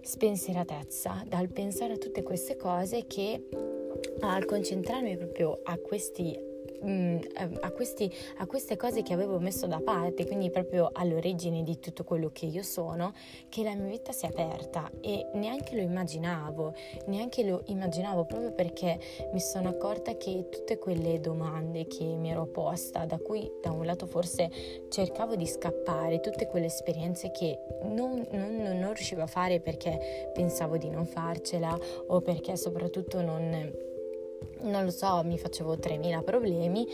spensieratezza, 0.00 1.24
dal 1.26 1.48
pensare 1.48 1.94
a 1.94 1.98
tutte 1.98 2.22
queste 2.22 2.56
cose 2.56 3.06
che 3.06 3.48
al 4.20 4.44
concentrarmi 4.44 5.16
proprio 5.16 5.60
a 5.64 5.76
questi 5.78 6.47
mh, 6.80 6.90
mm, 6.90 7.18
a, 7.60 7.70
questi, 7.70 8.12
a 8.38 8.46
queste 8.46 8.76
cose 8.76 9.02
che 9.02 9.12
avevo 9.12 9.38
messo 9.38 9.66
da 9.66 9.80
parte, 9.80 10.26
quindi 10.26 10.50
proprio 10.50 10.90
all'origine 10.92 11.62
di 11.62 11.78
tutto 11.78 12.04
quello 12.04 12.30
che 12.32 12.46
io 12.46 12.62
sono, 12.62 13.12
che 13.48 13.62
la 13.62 13.74
mia 13.74 13.88
vita 13.88 14.12
si 14.12 14.26
è 14.26 14.28
aperta 14.28 14.90
e 15.00 15.28
neanche 15.34 15.74
lo 15.76 15.82
immaginavo, 15.82 16.74
neanche 17.06 17.44
lo 17.44 17.62
immaginavo 17.66 18.24
proprio 18.24 18.52
perché 18.52 18.98
mi 19.32 19.40
sono 19.40 19.68
accorta 19.68 20.16
che 20.16 20.48
tutte 20.50 20.78
quelle 20.78 21.20
domande 21.20 21.86
che 21.86 22.04
mi 22.04 22.30
ero 22.30 22.46
posta, 22.46 23.04
da 23.04 23.18
cui 23.18 23.50
da 23.62 23.70
un 23.70 23.84
lato 23.84 24.06
forse 24.06 24.50
cercavo 24.88 25.36
di 25.36 25.46
scappare, 25.46 26.20
tutte 26.20 26.46
quelle 26.46 26.66
esperienze 26.66 27.30
che 27.30 27.58
non, 27.82 28.26
non, 28.30 28.56
non 28.56 28.92
riuscivo 28.94 29.22
a 29.22 29.26
fare 29.26 29.60
perché 29.60 30.30
pensavo 30.32 30.76
di 30.76 30.88
non 30.90 31.06
farcela 31.06 31.76
o 32.08 32.20
perché 32.20 32.56
soprattutto 32.56 33.20
non, 33.20 33.72
non 34.62 34.84
lo 34.84 34.90
so, 34.90 35.22
mi 35.24 35.38
facevo 35.38 35.76
3.000 35.76 36.22
problemi 36.24 36.86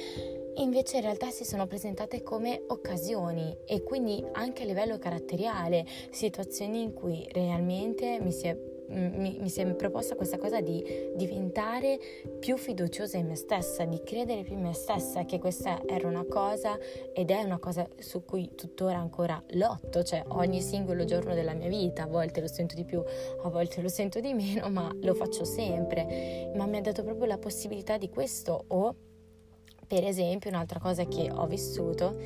invece 0.57 0.97
in 0.97 1.03
realtà 1.03 1.31
si 1.31 1.45
sono 1.45 1.67
presentate 1.67 2.23
come 2.23 2.63
occasioni 2.69 3.57
e 3.67 3.83
quindi 3.83 4.25
anche 4.33 4.63
a 4.63 4.67
livello 4.67 4.99
caratteriale, 4.99 5.85
situazioni 6.11 6.83
in 6.83 6.93
cui 6.93 7.27
realmente 7.33 8.21
mi 8.21 8.31
si 8.31 8.47
è 8.47 8.57
mi, 8.89 9.39
mi, 9.41 9.49
si 9.49 9.61
è 9.61 9.75
proposta 9.75 10.15
questa 10.15 10.39
cosa 10.39 10.61
di 10.61 10.85
diventare 11.15 11.99
più 12.39 12.57
fiduciosa 12.57 13.17
in 13.17 13.29
me 13.29 13.37
stessa, 13.37 13.85
di 13.85 14.03
credere 14.03 14.43
più 14.43 14.55
in 14.55 14.63
me 14.63 14.73
stessa 14.73 15.25
che 15.25 15.39
questa 15.39 15.83
era 15.87 16.07
una 16.09 16.25
cosa 16.25 16.79
ed 17.13 17.31
è 17.31 17.43
una 17.43 17.59
cosa 17.59 17.87
su 17.99 18.25
cui 18.25 18.55
tuttora 18.55 18.99
ancora 18.99 19.43
lotto, 19.53 20.03
cioè 20.03 20.23
ogni 20.29 20.61
singolo 20.61 21.05
giorno 21.05 21.35
della 21.35 21.55
mia 21.55 21.69
vita, 21.69 22.05
a 22.05 22.07
volte 22.07 22.41
lo 22.41 22.49
sento 22.49 22.75
di 22.75 22.85
più, 22.85 23.03
a 23.43 23.49
volte 23.49 23.81
lo 23.81 23.89
sento 23.89 24.21
di 24.21 24.35
meno, 24.35 24.69
ma 24.69 24.91
lo 25.01 25.15
faccio 25.15 25.45
sempre, 25.45 26.53
ma 26.55 26.67
mi 26.67 26.77
ha 26.77 26.81
dato 26.81 27.03
proprio 27.03 27.27
la 27.27 27.39
possibilità 27.39 27.97
di 27.97 28.09
questo 28.11 28.65
o 28.69 28.95
per 29.87 30.03
esempio, 30.05 30.51
un'altra 30.51 30.81
cosa 30.81 31.05
che 31.05 31.31
ho 31.31 31.47
vissuto 31.47 32.17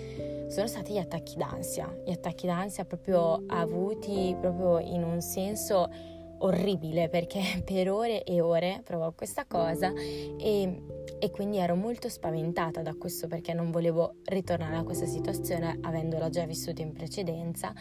sono 0.48 0.66
stati 0.66 0.92
gli 0.92 0.98
attacchi 0.98 1.36
d'ansia, 1.36 2.02
gli 2.04 2.12
attacchi 2.12 2.46
d'ansia 2.46 2.84
proprio 2.84 3.42
avuti 3.48 4.34
proprio 4.40 4.78
in 4.78 5.02
un 5.02 5.20
senso 5.20 5.90
orribile 6.38 7.08
perché 7.08 7.40
per 7.64 7.90
ore 7.90 8.24
e 8.24 8.40
ore 8.40 8.80
provavo 8.84 9.12
questa 9.12 9.44
cosa 9.46 9.92
e, 9.92 10.82
e, 11.18 11.30
quindi 11.30 11.58
ero 11.58 11.74
molto 11.74 12.08
spaventata 12.08 12.82
da 12.82 12.94
questo 12.94 13.26
perché 13.26 13.52
non 13.52 13.70
volevo 13.70 14.16
ritornare 14.24 14.76
a 14.76 14.82
questa 14.82 15.06
situazione 15.06 15.78
avendola 15.82 16.28
già 16.28 16.44
vissuta 16.44 16.82
in 16.82 16.92
precedenza 16.92 17.72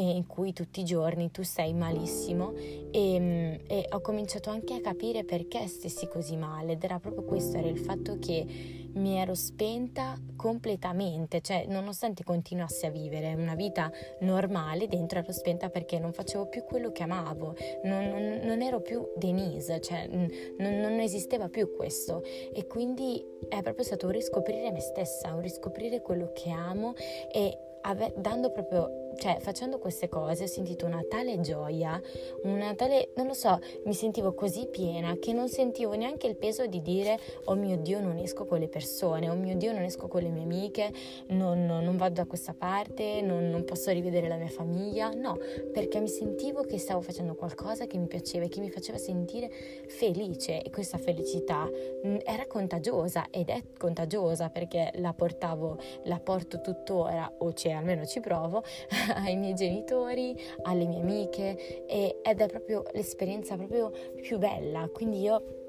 in 0.00 0.26
cui 0.26 0.52
tutti 0.52 0.80
i 0.80 0.84
giorni 0.84 1.30
tu 1.30 1.42
sei 1.42 1.72
malissimo. 1.74 2.52
E, 2.54 3.60
e 3.66 3.86
ho 3.90 4.00
cominciato 4.00 4.50
anche 4.50 4.74
a 4.74 4.80
capire 4.80 5.24
perché 5.24 5.66
stessi 5.66 6.06
così 6.08 6.36
male 6.36 6.72
ed 6.72 6.84
era 6.84 6.98
proprio 6.98 7.24
questo, 7.24 7.56
era 7.56 7.68
il 7.68 7.78
fatto 7.78 8.18
che 8.18 8.80
mi 8.94 9.16
ero 9.18 9.34
spenta 9.34 10.18
completamente, 10.36 11.40
cioè 11.40 11.66
nonostante 11.66 12.24
continuassi 12.24 12.86
a 12.86 12.90
vivere 12.90 13.34
una 13.34 13.54
vita 13.54 13.90
normale, 14.20 14.88
dentro 14.88 15.20
ero 15.20 15.32
spenta 15.32 15.70
perché 15.70 15.98
non 15.98 16.12
facevo 16.12 16.46
più 16.46 16.64
quello 16.64 16.92
che 16.92 17.02
amavo, 17.02 17.56
non, 17.84 18.08
non, 18.08 18.40
non 18.42 18.62
ero 18.62 18.80
più 18.80 19.06
Denise, 19.16 19.80
cioè 19.80 20.06
non, 20.08 20.28
non, 20.58 21.00
esisteva 21.00 21.48
più 21.48 21.74
questo. 21.74 22.22
E 22.52 22.66
quindi 22.66 23.24
è 23.48 23.62
proprio 23.62 23.84
stato 23.84 24.06
un 24.06 24.12
riscoprire 24.12 24.70
me 24.70 24.80
stessa, 24.80 25.34
un 25.34 25.40
riscoprire 25.40 26.02
quello 26.02 26.32
che 26.32 26.50
amo 26.50 26.94
e 27.32 27.56
ave- 27.82 28.14
dando 28.16 28.50
proprio 28.50 29.11
cioè 29.18 29.38
facendo 29.40 29.78
queste 29.78 30.08
cose 30.08 30.44
ho 30.44 30.48
sentito 30.48 30.86
una 30.86 31.02
tale 31.08 31.40
gioia, 31.40 32.00
una 32.44 32.74
tale, 32.74 33.10
non 33.16 33.26
lo 33.26 33.34
so, 33.34 33.58
mi 33.84 33.94
sentivo 33.94 34.34
così 34.34 34.66
piena 34.70 35.16
che 35.18 35.32
non 35.32 35.48
sentivo 35.48 35.94
neanche 35.94 36.26
il 36.26 36.36
peso 36.36 36.66
di 36.66 36.80
dire 36.82 37.18
oh 37.44 37.54
mio 37.54 37.76
Dio 37.76 38.00
non 38.00 38.18
esco 38.18 38.44
con 38.44 38.58
le 38.58 38.68
persone, 38.68 39.28
oh 39.28 39.34
mio 39.34 39.56
Dio 39.56 39.72
non 39.72 39.82
esco 39.82 40.08
con 40.08 40.22
le 40.22 40.28
mie 40.28 40.42
amiche, 40.42 40.92
non, 41.28 41.64
non, 41.64 41.84
non 41.84 41.96
vado 41.96 42.14
da 42.14 42.26
questa 42.26 42.54
parte, 42.54 43.20
non, 43.22 43.50
non 43.50 43.64
posso 43.64 43.90
rivedere 43.90 44.28
la 44.28 44.36
mia 44.36 44.48
famiglia, 44.48 45.10
no, 45.10 45.38
perché 45.72 46.00
mi 46.00 46.08
sentivo 46.08 46.62
che 46.62 46.78
stavo 46.78 47.00
facendo 47.00 47.34
qualcosa 47.34 47.86
che 47.86 47.98
mi 47.98 48.06
piaceva 48.06 48.44
e 48.44 48.48
che 48.48 48.60
mi 48.60 48.70
faceva 48.70 48.98
sentire 48.98 49.50
felice 49.88 50.62
e 50.62 50.70
questa 50.70 50.98
felicità 50.98 51.68
mm, 52.06 52.16
era 52.24 52.46
contagiosa 52.46 53.26
ed 53.30 53.48
è 53.48 53.62
contagiosa 53.78 54.50
perché 54.50 54.90
la 54.96 55.12
portavo, 55.12 55.78
la 56.04 56.18
porto 56.18 56.60
tuttora 56.60 57.30
o 57.38 57.52
cioè 57.52 57.72
almeno 57.72 58.04
ci 58.06 58.20
provo 58.20 58.62
ai 59.16 59.36
miei 59.36 59.54
genitori, 59.54 60.36
alle 60.62 60.86
mie 60.86 61.00
amiche 61.00 61.86
e, 61.86 62.20
ed 62.22 62.40
è 62.40 62.46
proprio 62.46 62.84
l'esperienza 62.92 63.56
proprio 63.56 63.92
più 64.20 64.38
bella. 64.38 64.88
Quindi 64.92 65.20
io 65.20 65.60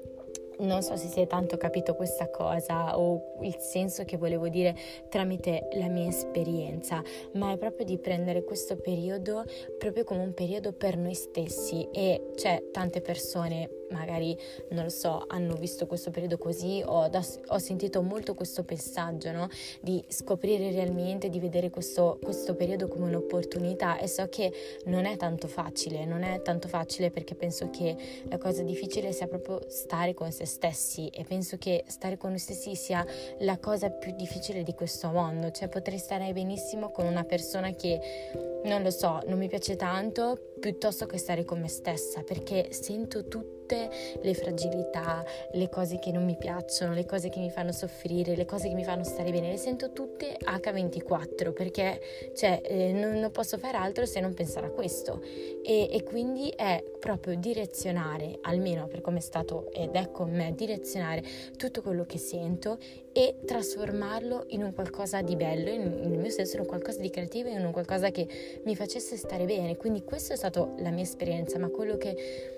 non 0.58 0.82
so 0.82 0.96
se 0.96 1.08
si 1.08 1.20
è 1.20 1.26
tanto 1.26 1.56
capito 1.56 1.94
questa 1.94 2.28
cosa 2.30 2.98
o 2.98 3.38
il 3.40 3.56
senso 3.58 4.04
che 4.04 4.16
volevo 4.16 4.48
dire 4.48 4.76
tramite 5.08 5.68
la 5.72 5.88
mia 5.88 6.08
esperienza, 6.08 7.02
ma 7.32 7.52
è 7.52 7.56
proprio 7.56 7.84
di 7.84 7.98
prendere 7.98 8.44
questo 8.44 8.76
periodo 8.76 9.44
proprio 9.78 10.04
come 10.04 10.22
un 10.22 10.32
periodo 10.32 10.72
per 10.72 10.96
noi 10.96 11.14
stessi 11.14 11.88
e 11.90 12.30
c'è 12.34 12.70
tante 12.70 13.00
persone 13.00 13.68
magari, 13.94 14.36
non 14.70 14.84
lo 14.84 14.90
so, 14.90 15.24
hanno 15.28 15.54
visto 15.54 15.86
questo 15.86 16.10
periodo 16.10 16.38
così, 16.38 16.82
ho, 16.84 17.08
ho 17.46 17.58
sentito 17.58 18.02
molto 18.02 18.34
questo 18.34 18.64
passaggio, 18.64 19.30
no? 19.32 19.48
Di 19.80 20.04
scoprire 20.08 20.70
realmente, 20.70 21.28
di 21.28 21.38
vedere 21.38 21.70
questo, 21.70 22.18
questo 22.22 22.54
periodo 22.54 22.88
come 22.88 23.06
un'opportunità. 23.06 23.98
E 23.98 24.08
so 24.08 24.28
che 24.28 24.52
non 24.86 25.04
è 25.04 25.16
tanto 25.16 25.48
facile, 25.48 26.04
non 26.04 26.22
è 26.22 26.42
tanto 26.42 26.68
facile 26.68 27.10
perché 27.10 27.34
penso 27.34 27.70
che 27.70 27.96
la 28.28 28.38
cosa 28.38 28.62
difficile 28.62 29.12
sia 29.12 29.26
proprio 29.26 29.60
stare 29.68 30.14
con 30.14 30.30
se 30.32 30.44
stessi. 30.44 31.08
E 31.08 31.24
penso 31.24 31.56
che 31.56 31.84
stare 31.86 32.16
con 32.16 32.30
noi 32.30 32.38
stessi 32.38 32.74
sia 32.74 33.04
la 33.40 33.58
cosa 33.58 33.90
più 33.90 34.14
difficile 34.14 34.62
di 34.62 34.74
questo 34.74 35.10
mondo, 35.10 35.50
cioè 35.50 35.68
potrei 35.68 35.98
stare 35.98 36.32
benissimo 36.32 36.90
con 36.90 37.06
una 37.06 37.24
persona 37.24 37.72
che 37.74 38.00
non 38.64 38.82
lo 38.82 38.90
so, 38.90 39.20
non 39.26 39.38
mi 39.38 39.48
piace 39.48 39.76
tanto 39.76 40.54
piuttosto 40.58 41.06
che 41.06 41.18
stare 41.18 41.44
con 41.44 41.60
me 41.60 41.68
stessa. 41.68 42.22
Perché 42.22 42.72
sento 42.72 43.26
tutte 43.74 43.90
le 44.20 44.34
fragilità, 44.34 45.24
le 45.52 45.68
cose 45.68 45.98
che 45.98 46.12
non 46.12 46.24
mi 46.24 46.36
piacciono, 46.36 46.94
le 46.94 47.04
cose 47.04 47.28
che 47.28 47.40
mi 47.40 47.50
fanno 47.50 47.72
soffrire, 47.72 48.36
le 48.36 48.44
cose 48.44 48.68
che 48.68 48.74
mi 48.74 48.84
fanno 48.84 49.04
stare 49.04 49.30
bene, 49.30 49.50
le 49.50 49.56
sento 49.56 49.92
tutte 49.92 50.36
H24 50.38 51.52
perché 51.52 52.00
cioè, 52.34 52.60
eh, 52.62 52.92
non, 52.92 53.18
non, 53.18 53.30
posso 53.30 53.58
fare 53.58 53.76
altro 53.76 54.06
se 54.06 54.20
non 54.20 54.34
pensare 54.34 54.66
a 54.66 54.70
questo 54.70 55.20
e, 55.64 55.88
e 55.90 56.02
quindi 56.04 56.48
è 56.50 56.82
proprio 56.98 57.36
direzionare, 57.36 58.38
almeno 58.42 58.86
per 58.86 59.00
come 59.00 59.18
è 59.18 59.22
stato 59.22 59.70
ed 59.72 59.94
è 59.94 60.10
con 60.10 60.30
me, 60.30 60.54
direzionare 60.54 61.22
tutto 61.56 61.82
quello 61.82 62.04
che 62.04 62.18
sento 62.18 62.78
e 63.12 63.36
trasformarlo 63.44 64.46
in 64.48 64.62
un 64.64 64.74
qualcosa 64.74 65.22
di 65.22 65.36
bello, 65.36 65.70
in, 65.70 65.82
nel 65.82 66.18
mio 66.18 66.30
senso 66.30 66.56
in 66.56 66.62
un 66.62 66.66
qualcosa 66.66 67.00
di 67.00 67.10
creativo, 67.10 67.48
in 67.48 67.64
un 67.64 67.70
qualcosa 67.70 68.10
che 68.10 68.26
mi 68.64 68.74
facesse 68.74 69.16
stare 69.16 69.44
bene. 69.44 69.76
Quindi 69.76 70.02
questa 70.02 70.34
è 70.34 70.36
stata 70.36 70.68
la 70.78 70.90
mia 70.90 71.04
esperienza, 71.04 71.58
ma 71.58 71.68
quello 71.68 71.96
che 71.96 72.53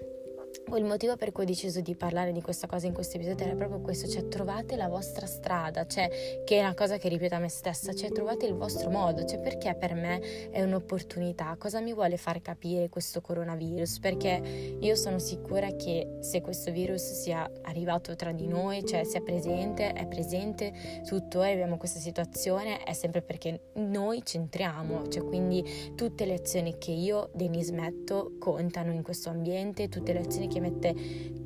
il 0.75 0.85
motivo 0.85 1.17
per 1.17 1.31
cui 1.31 1.45
ho 1.45 1.47
deciso 1.47 1.81
di 1.81 1.95
parlare 1.95 2.33
di 2.33 2.43
questa 2.43 2.67
cosa 2.67 2.87
in 2.87 2.93
questo 2.93 3.17
episodio 3.17 3.47
era 3.47 3.55
proprio 3.55 3.81
questo, 3.81 4.09
cioè 4.09 4.27
trovate 4.27 4.75
la 4.75 4.89
vostra 4.89 5.25
strada, 5.25 5.87
cioè 5.87 6.11
che 6.45 6.59
è 6.59 6.61
una 6.61 6.75
cosa 6.75 6.99
che 6.99 7.09
ripeto 7.09 7.37
a 7.37 7.39
me 7.39 7.49
stessa, 7.49 7.95
cioè 7.95 8.11
trovate 8.11 8.47
il 8.47 8.55
vostro 8.55 8.91
modo, 8.91 9.25
cioè 9.25 9.39
perché 9.39 9.75
per 9.77 9.95
me 9.95 10.51
è 10.51 10.63
un'opportunità, 10.63 11.55
cosa 11.57 11.81
mi 11.81 11.95
vuole 11.95 12.17
far 12.17 12.43
capire 12.43 12.89
questo 12.89 13.21
coronavirus, 13.21 14.01
perché 14.01 14.77
io 14.81 14.95
sono 14.97 15.21
sicura 15.21 15.71
che 15.77 16.19
se 16.21 16.41
questo 16.41 16.73
virus 16.73 17.13
sia 17.13 17.49
arrivato 17.63 18.17
tra 18.17 18.33
di 18.33 18.49
noi, 18.49 18.85
cioè 18.85 19.05
sia 19.05 19.21
presente, 19.21 19.93
è 19.93 20.07
presente 20.07 20.73
tuttora, 21.07 21.49
abbiamo 21.49 21.77
questa 21.77 22.01
situazione, 22.01 22.83
è 22.83 22.93
sempre 22.93 23.23
perché 23.23 23.69
noi 23.75 24.23
centriamo, 24.25 25.07
cioè 25.09 25.23
quindi 25.25 25.93
tutte 25.95 26.25
le 26.27 26.35
azioni 26.35 26.77
che 26.79 26.91
io, 26.91 27.31
Denise, 27.33 27.73
metto 27.73 28.33
contano 28.41 28.93
in 28.93 29.03
questo 29.03 29.31
ambiente, 29.31 29.89
tutte 29.89 30.13
le 30.13 30.21
azioni 30.21 30.49
che 30.49 30.56
che, 30.57 30.61
mette, 30.61 30.95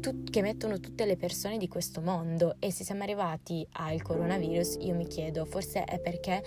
tu, 0.01 0.23
che 0.25 0.43
mettono 0.43 0.79
tutte 0.79 1.05
le 1.05 1.17
persone 1.17 1.59
di 1.59 1.69
questo 1.69 2.01
mondo. 2.01 2.57
E 2.59 2.71
se 2.71 2.85
siamo 2.85 3.03
arrivati 3.03 3.67
al 3.73 4.01
coronavirus 4.03 4.77
io 4.81 4.95
mi 4.95 5.07
chiedo 5.07 5.45
forse 5.45 5.85
è 5.85 5.99
perché 5.99 6.43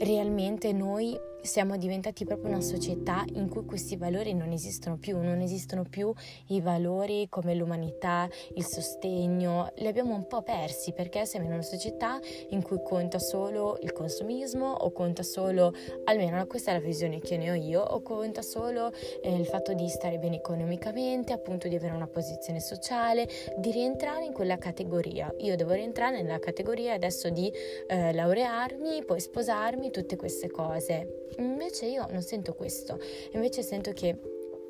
realmente 0.00 0.72
noi 0.72 1.18
siamo 1.44 1.76
diventati 1.76 2.24
proprio 2.24 2.50
una 2.50 2.62
società 2.62 3.22
in 3.34 3.48
cui 3.48 3.66
questi 3.66 3.96
valori 3.96 4.32
non 4.32 4.50
esistono 4.50 4.96
più, 4.96 5.20
non 5.20 5.40
esistono 5.40 5.84
più 5.84 6.12
i 6.48 6.60
valori 6.62 7.26
come 7.28 7.54
l'umanità, 7.54 8.26
il 8.54 8.64
sostegno, 8.64 9.70
li 9.76 9.86
abbiamo 9.86 10.14
un 10.14 10.26
po' 10.26 10.42
persi 10.42 10.92
perché 10.92 11.26
siamo 11.26 11.44
in 11.46 11.52
una 11.52 11.62
società 11.62 12.18
in 12.48 12.62
cui 12.62 12.80
conta 12.82 13.18
solo 13.18 13.78
il 13.82 13.92
consumismo 13.92 14.70
o 14.70 14.90
conta 14.92 15.22
solo, 15.22 15.74
almeno 16.04 16.44
questa 16.46 16.70
è 16.70 16.74
la 16.74 16.80
visione 16.80 17.20
che 17.20 17.36
ne 17.36 17.50
ho 17.50 17.54
io, 17.54 17.82
o 17.82 18.00
conta 18.00 18.40
solo 18.40 18.90
eh, 19.22 19.36
il 19.36 19.46
fatto 19.46 19.74
di 19.74 19.86
stare 19.88 20.18
bene 20.18 20.36
economicamente, 20.36 21.34
appunto 21.34 21.68
di 21.68 21.76
avere 21.76 21.94
una 21.94 22.06
posizione 22.06 22.60
sociale, 22.60 23.28
di 23.58 23.70
rientrare 23.70 24.24
in 24.24 24.32
quella 24.32 24.56
categoria. 24.56 25.32
Io 25.40 25.56
devo 25.56 25.72
rientrare 25.72 26.22
nella 26.22 26.38
categoria 26.38 26.94
adesso 26.94 27.28
di 27.28 27.52
eh, 27.86 28.12
laurearmi, 28.14 29.04
poi 29.04 29.20
sposarmi, 29.20 29.90
tutte 29.90 30.16
queste 30.16 30.50
cose. 30.50 31.24
Invece 31.38 31.86
io 31.86 32.06
non 32.10 32.22
sento 32.22 32.54
questo, 32.54 32.98
invece 33.32 33.62
sento 33.62 33.92
che 33.92 34.16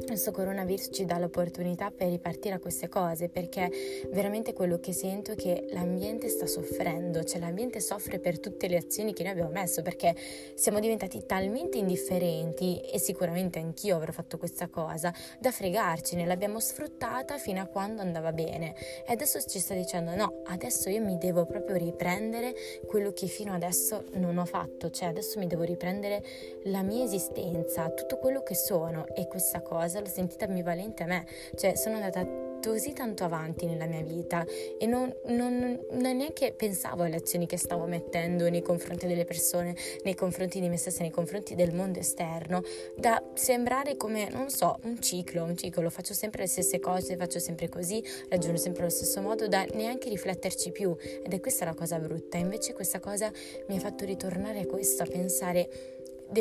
questo 0.02 0.32
coronavirus 0.32 0.88
ci 0.92 1.04
dà 1.04 1.18
l'opportunità 1.18 1.90
per 1.90 2.08
ripartire 2.08 2.56
a 2.56 2.58
queste 2.58 2.88
cose 2.88 3.28
perché 3.28 3.70
veramente 4.10 4.52
quello 4.52 4.80
che 4.80 4.92
sento 4.92 5.32
è 5.32 5.36
che 5.36 5.68
l'ambiente 5.70 6.28
sta 6.28 6.46
soffrendo, 6.46 7.22
cioè 7.22 7.40
l'ambiente 7.40 7.80
soffre 7.80 8.18
per 8.18 8.40
tutte 8.40 8.66
le 8.66 8.76
azioni 8.76 9.12
che 9.12 9.22
noi 9.22 9.32
abbiamo 9.32 9.50
messo 9.50 9.82
perché 9.82 10.14
siamo 10.54 10.80
diventati 10.80 11.24
talmente 11.26 11.78
indifferenti 11.78 12.80
e 12.80 12.98
sicuramente 12.98 13.60
anch'io 13.60 13.96
avrò 13.96 14.10
fatto 14.10 14.36
questa 14.36 14.68
cosa 14.68 15.14
da 15.38 15.52
fregarcene, 15.52 16.26
l'abbiamo 16.26 16.58
sfruttata 16.58 17.38
fino 17.38 17.60
a 17.60 17.66
quando 17.66 18.02
andava 18.02 18.32
bene. 18.32 18.74
E 19.06 19.12
adesso 19.12 19.40
ci 19.42 19.60
sta 19.60 19.74
dicendo 19.74 20.14
no, 20.14 20.42
adesso 20.46 20.90
io 20.90 21.02
mi 21.02 21.18
devo 21.18 21.46
proprio 21.46 21.76
riprendere 21.76 22.52
quello 22.86 23.12
che 23.12 23.26
fino 23.26 23.54
adesso 23.54 24.04
non 24.14 24.38
ho 24.38 24.44
fatto, 24.44 24.90
cioè 24.90 25.08
adesso 25.08 25.38
mi 25.38 25.46
devo 25.46 25.62
riprendere 25.62 26.22
la 26.64 26.82
mia 26.82 27.04
esistenza, 27.04 27.88
tutto 27.90 28.18
quello 28.18 28.42
che 28.42 28.56
sono 28.56 29.06
e 29.14 29.28
questa 29.28 29.60
cosa 29.60 29.83
cosa 29.84 30.00
l'ho 30.00 30.06
sentita 30.06 30.46
ambivalente 30.46 31.02
a 31.02 31.06
me, 31.06 31.26
cioè 31.56 31.76
sono 31.76 31.96
andata 31.96 32.26
così 32.64 32.94
tanto 32.94 33.24
avanti 33.24 33.66
nella 33.66 33.84
mia 33.84 34.00
vita 34.02 34.42
e 34.78 34.86
non, 34.86 35.14
non, 35.26 35.78
non, 35.90 36.16
neanche 36.16 36.54
pensavo 36.56 37.02
alle 37.02 37.16
azioni 37.16 37.44
che 37.44 37.58
stavo 37.58 37.84
mettendo 37.84 38.48
nei 38.48 38.62
confronti 38.62 39.06
delle 39.06 39.26
persone, 39.26 39.76
nei 40.04 40.14
confronti 40.14 40.60
di 40.60 40.70
me 40.70 40.78
stessa, 40.78 41.02
nei 41.02 41.10
confronti 41.10 41.54
del 41.54 41.74
mondo 41.74 41.98
esterno, 41.98 42.62
da 42.96 43.22
sembrare 43.34 43.98
come, 43.98 44.30
non 44.30 44.48
so, 44.48 44.78
un 44.84 44.98
ciclo, 45.02 45.44
un 45.44 45.54
ciclo, 45.58 45.90
faccio 45.90 46.14
sempre 46.14 46.42
le 46.42 46.48
stesse 46.48 46.80
cose, 46.80 47.16
faccio 47.16 47.38
sempre 47.38 47.68
così, 47.68 48.02
ragiono 48.30 48.56
sempre 48.56 48.84
allo 48.84 48.90
stesso 48.90 49.20
modo, 49.20 49.46
da 49.46 49.66
neanche 49.74 50.08
rifletterci 50.08 50.70
più. 50.72 50.96
Ed 51.22 51.34
è 51.34 51.40
questa 51.40 51.66
la 51.66 51.74
cosa 51.74 51.98
brutta, 51.98 52.38
invece 52.38 52.72
questa 52.72 52.98
cosa 52.98 53.30
mi 53.68 53.76
ha 53.76 53.80
fatto 53.80 54.06
ritornare 54.06 54.60
a 54.60 54.66
questo, 54.66 55.02
a 55.02 55.06
pensare 55.06 55.68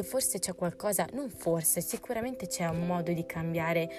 forse 0.02 0.40
c'è 0.40 0.56
qualcosa, 0.56 1.06
non 1.14 1.30
forse, 1.30 1.82
sicuramente 1.82 2.48
c'è 2.48 2.68
un 2.68 2.88
modo 2.88 3.12
di 3.12 3.26
cambiare 3.26 3.90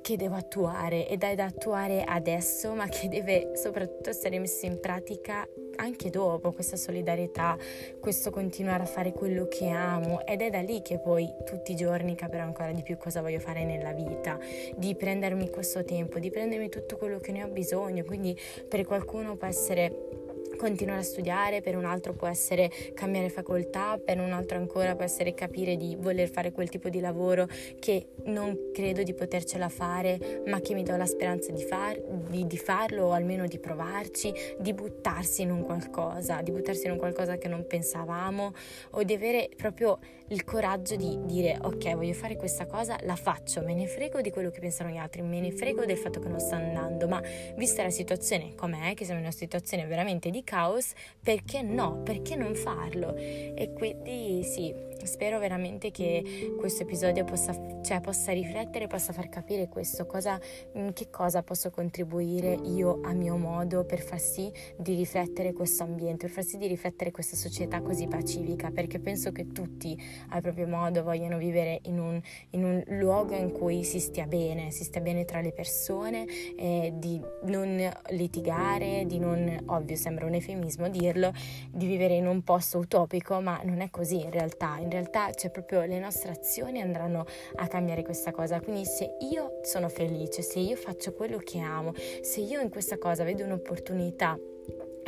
che 0.00 0.16
devo 0.16 0.34
attuare 0.36 1.06
ed 1.08 1.22
è 1.22 1.34
da 1.34 1.44
attuare 1.44 2.04
adesso, 2.04 2.72
ma 2.74 2.86
che 2.88 3.08
deve 3.08 3.52
soprattutto 3.54 4.08
essere 4.08 4.38
messo 4.38 4.66
in 4.66 4.80
pratica 4.80 5.46
anche 5.76 6.10
dopo, 6.10 6.52
questa 6.52 6.76
solidarietà, 6.76 7.56
questo 8.00 8.30
continuare 8.30 8.82
a 8.82 8.86
fare 8.86 9.12
quello 9.12 9.46
che 9.46 9.68
amo. 9.68 10.24
Ed 10.26 10.42
è 10.42 10.50
da 10.50 10.60
lì 10.60 10.82
che 10.82 10.98
poi 10.98 11.28
tutti 11.44 11.72
i 11.72 11.76
giorni 11.76 12.14
capirò 12.14 12.42
ancora 12.42 12.72
di 12.72 12.82
più 12.82 12.96
cosa 12.96 13.20
voglio 13.20 13.40
fare 13.40 13.64
nella 13.64 13.92
vita, 13.92 14.38
di 14.76 14.94
prendermi 14.94 15.50
questo 15.50 15.84
tempo, 15.84 16.18
di 16.18 16.30
prendermi 16.30 16.68
tutto 16.68 16.96
quello 16.96 17.18
che 17.18 17.32
ne 17.32 17.44
ho 17.44 17.48
bisogno, 17.48 18.04
quindi 18.04 18.38
per 18.68 18.84
qualcuno 18.84 19.36
può 19.36 19.46
essere 19.46 20.28
continuare 20.60 21.00
a 21.00 21.04
studiare, 21.04 21.62
per 21.62 21.74
un 21.74 21.86
altro 21.86 22.12
può 22.12 22.28
essere 22.28 22.70
cambiare 22.92 23.30
facoltà, 23.30 23.98
per 23.98 24.20
un 24.20 24.30
altro 24.30 24.58
ancora 24.58 24.94
può 24.94 25.04
essere 25.04 25.32
capire 25.32 25.78
di 25.78 25.96
voler 25.98 26.28
fare 26.28 26.52
quel 26.52 26.68
tipo 26.68 26.90
di 26.90 27.00
lavoro 27.00 27.48
che 27.78 28.08
non 28.24 28.70
credo 28.70 29.02
di 29.02 29.14
potercela 29.14 29.70
fare, 29.70 30.42
ma 30.46 30.60
che 30.60 30.74
mi 30.74 30.82
do 30.82 30.94
la 30.96 31.06
speranza 31.06 31.50
di, 31.50 31.62
far, 31.62 31.98
di, 32.28 32.46
di 32.46 32.58
farlo 32.58 33.06
o 33.06 33.12
almeno 33.12 33.46
di 33.46 33.58
provarci, 33.58 34.34
di 34.58 34.74
buttarsi 34.74 35.40
in 35.40 35.50
un 35.50 35.62
qualcosa, 35.62 36.42
di 36.42 36.50
buttarsi 36.50 36.84
in 36.84 36.92
un 36.92 36.98
qualcosa 36.98 37.38
che 37.38 37.48
non 37.48 37.66
pensavamo 37.66 38.52
o 38.90 39.02
di 39.02 39.14
avere 39.14 39.48
proprio 39.56 39.98
il 40.30 40.44
coraggio 40.44 40.94
di 40.94 41.18
dire 41.24 41.58
ok 41.60 41.94
voglio 41.94 42.12
fare 42.12 42.36
questa 42.36 42.66
cosa, 42.66 42.96
la 43.02 43.16
faccio, 43.16 43.62
me 43.62 43.74
ne 43.74 43.86
frego 43.86 44.20
di 44.20 44.30
quello 44.30 44.50
che 44.50 44.60
pensano 44.60 44.90
gli 44.90 44.96
altri, 44.96 45.22
me 45.22 45.40
ne 45.40 45.50
frego 45.50 45.84
del 45.84 45.96
fatto 45.96 46.20
che 46.20 46.28
non 46.28 46.38
sta 46.38 46.56
andando, 46.56 47.08
ma 47.08 47.20
vista 47.56 47.82
la 47.82 47.90
situazione 47.90 48.54
com'è, 48.54 48.94
che 48.94 49.04
siamo 49.04 49.18
in 49.18 49.26
una 49.26 49.34
situazione 49.34 49.86
veramente 49.86 50.30
di 50.30 50.44
caos, 50.50 50.94
perché 51.22 51.62
no? 51.62 52.02
Perché 52.02 52.34
non 52.34 52.56
farlo? 52.56 53.14
E 53.14 53.72
quindi 53.76 54.42
sì, 54.42 54.74
spero 55.06 55.38
veramente 55.38 55.90
che 55.90 56.54
questo 56.58 56.82
episodio 56.82 57.24
possa, 57.24 57.54
cioè, 57.82 58.00
possa 58.00 58.32
riflettere, 58.32 58.86
possa 58.86 59.12
far 59.12 59.28
capire 59.28 59.68
questo, 59.68 60.06
cosa, 60.06 60.38
in 60.74 60.92
che 60.92 61.10
cosa 61.10 61.42
posso 61.42 61.70
contribuire 61.70 62.52
io 62.64 63.00
a 63.02 63.12
mio 63.12 63.36
modo 63.36 63.84
per 63.84 64.00
far 64.00 64.20
sì 64.20 64.50
di 64.76 64.94
riflettere 64.94 65.52
questo 65.52 65.82
ambiente, 65.82 66.26
per 66.26 66.30
far 66.30 66.44
sì 66.44 66.58
di 66.58 66.66
riflettere 66.66 67.10
questa 67.10 67.36
società 67.36 67.80
così 67.80 68.06
pacifica, 68.06 68.70
perché 68.70 68.98
penso 68.98 69.32
che 69.32 69.48
tutti 69.48 69.98
al 70.30 70.42
proprio 70.42 70.66
modo 70.66 71.02
vogliano 71.02 71.38
vivere 71.38 71.80
in 71.84 71.98
un, 71.98 72.20
in 72.50 72.64
un 72.64 72.82
luogo 72.98 73.34
in 73.34 73.52
cui 73.52 73.84
si 73.84 73.98
stia 73.98 74.26
bene, 74.26 74.70
si 74.70 74.84
stia 74.84 75.00
bene 75.00 75.24
tra 75.24 75.40
le 75.40 75.52
persone, 75.52 76.26
eh, 76.56 76.92
di 76.96 77.20
non 77.44 77.90
litigare, 78.10 79.04
di 79.06 79.18
non, 79.18 79.62
ovvio 79.66 79.96
sembra 79.96 80.26
un 80.26 80.34
eufemismo 80.34 80.88
dirlo, 80.88 81.32
di 81.70 81.86
vivere 81.86 82.14
in 82.14 82.26
un 82.26 82.42
posto 82.42 82.78
utopico, 82.78 83.40
ma 83.40 83.60
non 83.64 83.80
è 83.80 83.90
così 83.90 84.20
in 84.20 84.30
realtà. 84.30 84.78
In 84.78 84.89
realtà 84.90 85.30
c'è 85.30 85.50
proprio 85.50 85.82
le 85.84 85.98
nostre 85.98 86.30
azioni 86.30 86.80
andranno 86.80 87.24
a 87.56 87.66
cambiare 87.66 88.02
questa 88.02 88.30
cosa. 88.32 88.60
Quindi 88.60 88.84
se 88.84 89.16
io 89.20 89.60
sono 89.62 89.88
felice, 89.88 90.42
se 90.42 90.58
io 90.58 90.76
faccio 90.76 91.12
quello 91.12 91.38
che 91.38 91.58
amo, 91.60 91.92
se 92.20 92.40
io 92.40 92.60
in 92.60 92.68
questa 92.70 92.98
cosa 92.98 93.24
vedo 93.24 93.44
un'opportunità 93.44 94.38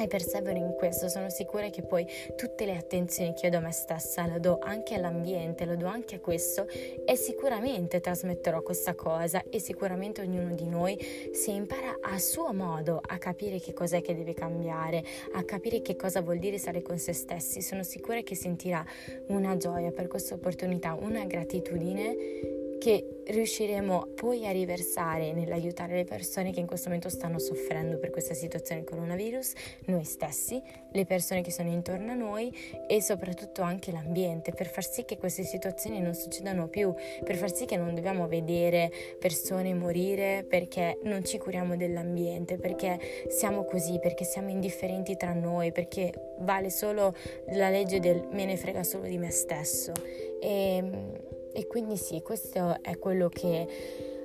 e 0.02 0.06
persevero 0.08 0.58
in 0.58 0.74
questo, 0.74 1.08
sono 1.08 1.30
sicura 1.30 1.68
che 1.70 1.82
poi 1.82 2.06
tutte 2.36 2.64
le 2.64 2.76
attenzioni 2.76 3.34
che 3.34 3.46
io 3.46 3.52
do 3.52 3.58
a 3.58 3.60
me 3.60 3.72
stessa 3.72 4.26
lo 4.26 4.38
do 4.38 4.58
anche 4.60 4.94
all'ambiente, 4.94 5.64
lo 5.64 5.76
do 5.76 5.86
anche 5.86 6.16
a 6.16 6.20
questo 6.20 6.66
e 7.04 7.16
sicuramente 7.16 8.00
trasmetterò 8.00 8.62
questa 8.62 8.94
cosa 8.94 9.42
e 9.48 9.60
sicuramente 9.60 10.20
ognuno 10.20 10.54
di 10.54 10.66
noi 10.66 10.98
si 11.32 11.54
impara 11.54 11.98
a 12.00 12.18
suo 12.18 12.52
modo 12.52 13.00
a 13.04 13.18
capire 13.18 13.58
che 13.58 13.72
cos'è 13.72 14.02
che 14.02 14.14
deve 14.14 14.34
cambiare, 14.34 15.04
a 15.32 15.42
capire 15.44 15.82
che 15.82 15.96
cosa 15.96 16.20
vuol 16.20 16.38
dire 16.38 16.58
stare 16.58 16.82
con 16.82 16.98
se 16.98 17.12
stessi. 17.12 17.62
Sono 17.62 17.82
sicura 17.82 18.20
che 18.22 18.34
sentirà 18.34 18.84
una 19.28 19.56
gioia 19.56 19.90
per 19.90 20.08
questa 20.08 20.34
opportunità, 20.34 20.94
una 20.94 21.24
gratitudine 21.24 22.60
che 22.82 23.22
riusciremo 23.28 24.08
poi 24.16 24.44
a 24.44 24.50
riversare 24.50 25.32
nell'aiutare 25.32 25.94
le 25.94 26.04
persone 26.04 26.50
che 26.50 26.58
in 26.58 26.66
questo 26.66 26.88
momento 26.88 27.08
stanno 27.08 27.38
soffrendo 27.38 27.96
per 27.96 28.10
questa 28.10 28.34
situazione 28.34 28.80
del 28.80 28.90
coronavirus, 28.90 29.52
noi 29.84 30.02
stessi, 30.02 30.60
le 30.90 31.04
persone 31.04 31.42
che 31.42 31.52
sono 31.52 31.70
intorno 31.70 32.10
a 32.10 32.16
noi 32.16 32.52
e 32.88 33.00
soprattutto 33.00 33.62
anche 33.62 33.92
l'ambiente, 33.92 34.50
per 34.50 34.66
far 34.66 34.84
sì 34.84 35.04
che 35.04 35.16
queste 35.16 35.44
situazioni 35.44 36.00
non 36.00 36.14
succedano 36.14 36.66
più, 36.66 36.92
per 37.22 37.36
far 37.36 37.54
sì 37.54 37.66
che 37.66 37.76
non 37.76 37.94
dobbiamo 37.94 38.26
vedere 38.26 38.90
persone 39.16 39.74
morire 39.74 40.44
perché 40.48 40.98
non 41.04 41.24
ci 41.24 41.38
curiamo 41.38 41.76
dell'ambiente, 41.76 42.56
perché 42.56 42.98
siamo 43.28 43.62
così, 43.62 44.00
perché 44.00 44.24
siamo 44.24 44.50
indifferenti 44.50 45.16
tra 45.16 45.32
noi, 45.32 45.70
perché 45.70 46.34
vale 46.40 46.68
solo 46.68 47.14
la 47.50 47.70
legge 47.70 48.00
del 48.00 48.26
me 48.32 48.44
ne 48.44 48.56
frega 48.56 48.82
solo 48.82 49.06
di 49.06 49.18
me 49.18 49.30
stesso. 49.30 49.92
E, 50.40 51.30
e 51.52 51.66
quindi 51.66 51.96
sì, 51.96 52.22
questo 52.22 52.78
è 52.82 52.98
quello 52.98 53.28
che 53.28 53.66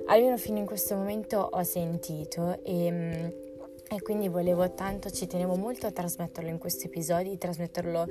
almeno 0.06 0.36
fino 0.36 0.58
in 0.58 0.66
questo 0.66 0.96
momento 0.96 1.38
ho 1.50 1.62
sentito 1.62 2.58
e 2.62 2.90
mm, 2.90 3.28
e 3.90 4.02
quindi 4.02 4.28
volevo 4.28 4.74
tanto, 4.74 5.10
ci 5.10 5.26
tenevo 5.26 5.56
molto 5.56 5.86
a 5.86 5.90
trasmetterlo 5.90 6.50
in 6.50 6.58
questi 6.58 6.86
episodi, 6.86 7.38
trasmetterlo 7.38 8.06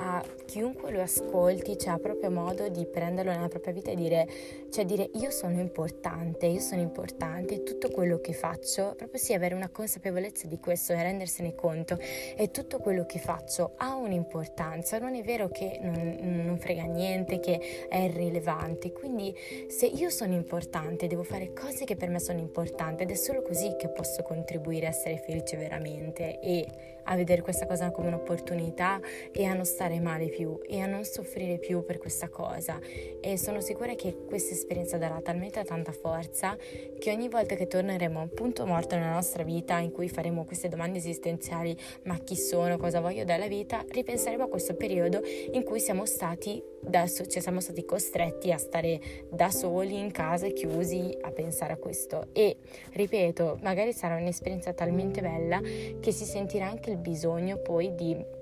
a 0.00 0.24
chiunque 0.46 0.90
lo 0.90 1.02
ascolti, 1.02 1.76
cioè 1.76 1.92
a 1.92 1.98
proprio 1.98 2.30
modo 2.30 2.68
di 2.68 2.86
prenderlo 2.86 3.30
nella 3.30 3.48
propria 3.48 3.72
vita 3.74 3.90
e 3.90 3.96
dire, 3.96 4.28
cioè 4.70 4.86
dire 4.86 5.10
io 5.14 5.30
sono 5.30 5.60
importante, 5.60 6.46
io 6.46 6.60
sono 6.60 6.80
importante, 6.80 7.62
tutto 7.62 7.90
quello 7.90 8.20
che 8.20 8.32
faccio, 8.32 8.94
proprio 8.96 9.20
sì, 9.20 9.34
avere 9.34 9.54
una 9.54 9.68
consapevolezza 9.68 10.46
di 10.46 10.58
questo 10.58 10.94
e 10.94 11.02
rendersene 11.02 11.54
conto, 11.54 11.98
e 11.98 12.50
tutto 12.50 12.78
quello 12.78 13.04
che 13.04 13.18
faccio 13.18 13.74
ha 13.76 13.94
un'importanza, 13.96 14.98
non 14.98 15.14
è 15.14 15.22
vero 15.22 15.48
che 15.50 15.78
non, 15.82 16.16
non 16.46 16.58
frega 16.58 16.84
niente, 16.84 17.40
che 17.40 17.88
è 17.88 17.98
irrilevante, 17.98 18.92
quindi 18.92 19.34
se 19.68 19.84
io 19.86 20.08
sono 20.08 20.32
importante 20.32 21.06
devo 21.06 21.24
fare 21.24 21.52
cose 21.52 21.84
che 21.84 21.96
per 21.96 22.08
me 22.08 22.20
sono 22.20 22.38
importanti 22.38 23.02
ed 23.02 23.10
è 23.10 23.14
solo 23.14 23.42
così 23.42 23.76
che 23.76 23.88
posso 23.88 24.22
contribuire 24.22 24.86
a 24.86 24.88
essere 24.88 25.09
essere 25.10 25.18
felice 25.18 25.56
veramente 25.56 26.40
e 26.40 26.66
a 27.04 27.16
vedere 27.16 27.42
questa 27.42 27.66
cosa 27.66 27.90
come 27.90 28.08
un'opportunità 28.08 29.00
e 29.32 29.44
a 29.44 29.54
non 29.54 29.64
stare 29.64 29.98
male 30.00 30.28
più 30.28 30.60
e 30.66 30.80
a 30.80 30.86
non 30.86 31.04
soffrire 31.04 31.58
più 31.58 31.84
per 31.84 31.98
questa 31.98 32.28
cosa. 32.28 32.78
E 33.20 33.36
sono 33.36 33.60
sicura 33.60 33.94
che 33.94 34.24
questa 34.26 34.54
esperienza 34.54 34.96
darà 34.98 35.20
talmente 35.20 35.64
tanta 35.64 35.92
forza 35.92 36.56
che 36.98 37.10
ogni 37.10 37.28
volta 37.28 37.54
che 37.54 37.66
torneremo 37.66 38.18
a 38.18 38.22
un 38.22 38.30
punto 38.30 38.66
morto 38.66 38.96
nella 38.96 39.12
nostra 39.12 39.42
vita 39.42 39.78
in 39.78 39.92
cui 39.92 40.08
faremo 40.08 40.44
queste 40.44 40.68
domande 40.68 40.98
esistenziali 40.98 41.76
ma 42.04 42.18
chi 42.18 42.36
sono, 42.36 42.76
cosa 42.76 43.00
voglio 43.00 43.24
dalla 43.24 43.48
vita, 43.48 43.84
ripenseremo 43.88 44.44
a 44.44 44.48
questo 44.48 44.74
periodo 44.74 45.20
in 45.52 45.64
cui 45.64 45.80
siamo 45.80 46.06
stati 46.06 46.69
da, 46.80 47.06
cioè 47.06 47.40
siamo 47.40 47.60
stati 47.60 47.84
costretti 47.84 48.52
a 48.52 48.58
stare 48.58 49.00
da 49.30 49.50
soli 49.50 49.98
in 49.98 50.10
casa 50.10 50.48
chiusi 50.48 51.16
a 51.20 51.30
pensare 51.30 51.74
a 51.74 51.76
questo. 51.76 52.28
E 52.32 52.56
ripeto 52.92 53.58
magari 53.62 53.92
sarà 53.92 54.16
un'esperienza 54.16 54.72
talmente 54.72 55.20
bella 55.20 55.60
che 55.60 56.12
si 56.12 56.24
sentirà 56.24 56.68
anche 56.68 56.90
il 56.90 56.96
bisogno 56.96 57.58
poi 57.58 57.94
di 57.94 58.38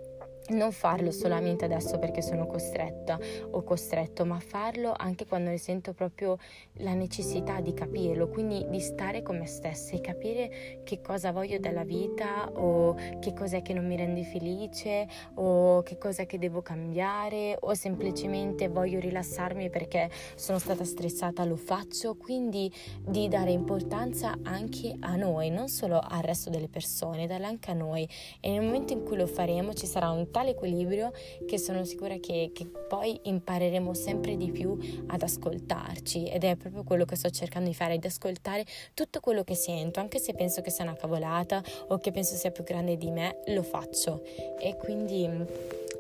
non 0.48 0.72
farlo 0.72 1.11
solamente 1.11 1.64
adesso 1.64 1.98
perché 1.98 2.22
sono 2.22 2.46
costretta 2.46 3.18
o 3.50 3.62
costretto, 3.62 4.24
ma 4.24 4.38
farlo 4.38 4.94
anche 4.96 5.26
quando 5.26 5.50
ne 5.50 5.58
sento 5.58 5.92
proprio 5.92 6.38
la 6.78 6.94
necessità 6.94 7.61
di 7.61 7.74
capirlo, 7.74 8.28
quindi 8.28 8.66
di 8.68 8.80
stare 8.80 9.22
con 9.22 9.38
me 9.38 9.46
stessa 9.46 9.94
e 9.94 10.00
capire 10.00 10.80
che 10.84 11.00
cosa 11.00 11.32
voglio 11.32 11.58
dalla 11.58 11.84
vita 11.84 12.50
o 12.52 12.94
che 13.18 13.32
cos'è 13.34 13.62
che 13.62 13.72
non 13.72 13.87
mi 13.87 13.96
rende 13.96 14.22
felice 14.22 15.06
o 15.34 15.82
che 15.82 15.98
cos'è 15.98 16.26
che 16.26 16.38
devo 16.38 16.62
cambiare 16.62 17.56
o 17.61 17.74
semplicemente 17.74 18.68
voglio 18.68 19.00
rilassarmi 19.00 19.70
perché 19.70 20.11
sono 20.34 20.58
stata 20.58 20.84
stressata, 20.84 21.44
lo 21.44 21.56
faccio, 21.56 22.16
quindi 22.16 22.72
di 23.04 23.28
dare 23.28 23.50
importanza 23.50 24.37
anche 24.42 24.96
a 25.00 25.16
noi, 25.16 25.50
non 25.50 25.68
solo 25.68 25.98
al 25.98 26.22
resto 26.22 26.50
delle 26.50 26.68
persone, 26.68 27.26
darla 27.26 27.48
anche 27.48 27.70
a 27.70 27.74
noi. 27.74 28.08
E 28.40 28.50
nel 28.50 28.62
momento 28.62 28.92
in 28.92 29.04
cui 29.04 29.16
lo 29.16 29.26
faremo 29.26 29.74
ci 29.74 29.87
sarà 29.87 30.11
un 30.11 30.30
tale 30.38 30.51
equilibrio 30.51 31.12
che 31.46 31.59
sono 31.59 31.85
sicura 31.85 32.16
che, 32.18 32.53
che 32.55 32.64
poi 32.66 33.18
impareremo 33.24 33.92
sempre 33.92 34.37
di 34.37 34.53
più 34.53 34.79
ad 35.09 35.22
ascoltarci. 35.22 36.29
Ed 36.29 36.44
è 36.44 36.55
proprio 36.55 36.85
quello 36.85 37.05
che 37.05 37.16
sto 37.16 37.29
cercando 37.29 37.68
di 37.68 37.74
fare, 37.74 37.98
di 37.98 38.07
ascoltare 38.07 38.64
tutto 38.94 39.18
quello 39.18 39.42
che 39.42 39.57
sento, 39.57 39.98
anche 39.98 40.20
se 40.20 40.35
penso 40.35 40.61
che 40.61 40.70
sia 40.70 40.85
una 40.85 40.94
cavolata 40.94 41.61
o 41.88 41.98
che 41.98 42.12
penso 42.12 42.37
sia 42.37 42.53
più 42.53 42.62
grande 42.62 42.96
di 42.96 43.11
me, 43.11 43.40
lo 43.46 43.64
faccio. 43.64 44.22
E 44.61 44.77
quindi 44.77 45.29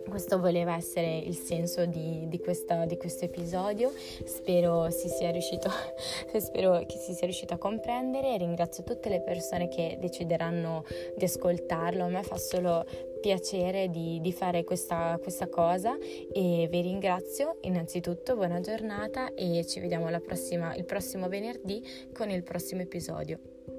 questo 0.08 0.38
voleva 0.38 0.74
essere 0.74 1.18
il 1.18 1.36
senso 1.36 1.86
di, 1.86 2.26
di, 2.28 2.38
questa, 2.38 2.84
di 2.84 2.96
questo 2.96 3.24
episodio, 3.24 3.92
spero, 4.24 4.90
si 4.90 5.08
riuscito, 5.30 5.70
spero 6.38 6.84
che 6.86 6.96
si 6.96 7.12
sia 7.12 7.26
riuscito 7.26 7.54
a 7.54 7.58
comprendere. 7.58 8.36
Ringrazio 8.36 8.84
tutte 8.84 9.08
le 9.08 9.20
persone 9.20 9.68
che 9.68 9.96
decideranno 10.00 10.84
di 11.16 11.24
ascoltarlo, 11.24 12.04
a 12.04 12.08
me 12.08 12.22
fa 12.22 12.36
solo 12.36 12.84
piacere 13.20 13.88
di, 13.88 14.20
di 14.20 14.32
fare 14.32 14.64
questa, 14.64 15.18
questa, 15.20 15.48
cosa 15.48 15.96
e 16.32 16.68
vi 16.70 16.80
ringrazio. 16.80 17.58
Innanzitutto, 17.62 18.36
buona 18.36 18.60
giornata 18.60 19.34
e 19.34 19.64
ci 19.66 19.80
vediamo 19.80 20.08
prossima, 20.20 20.74
il 20.74 20.84
prossimo 20.84 21.28
venerdì 21.28 21.82
con 22.12 22.30
il 22.30 22.42
prossimo 22.42 22.82
episodio. 22.82 23.77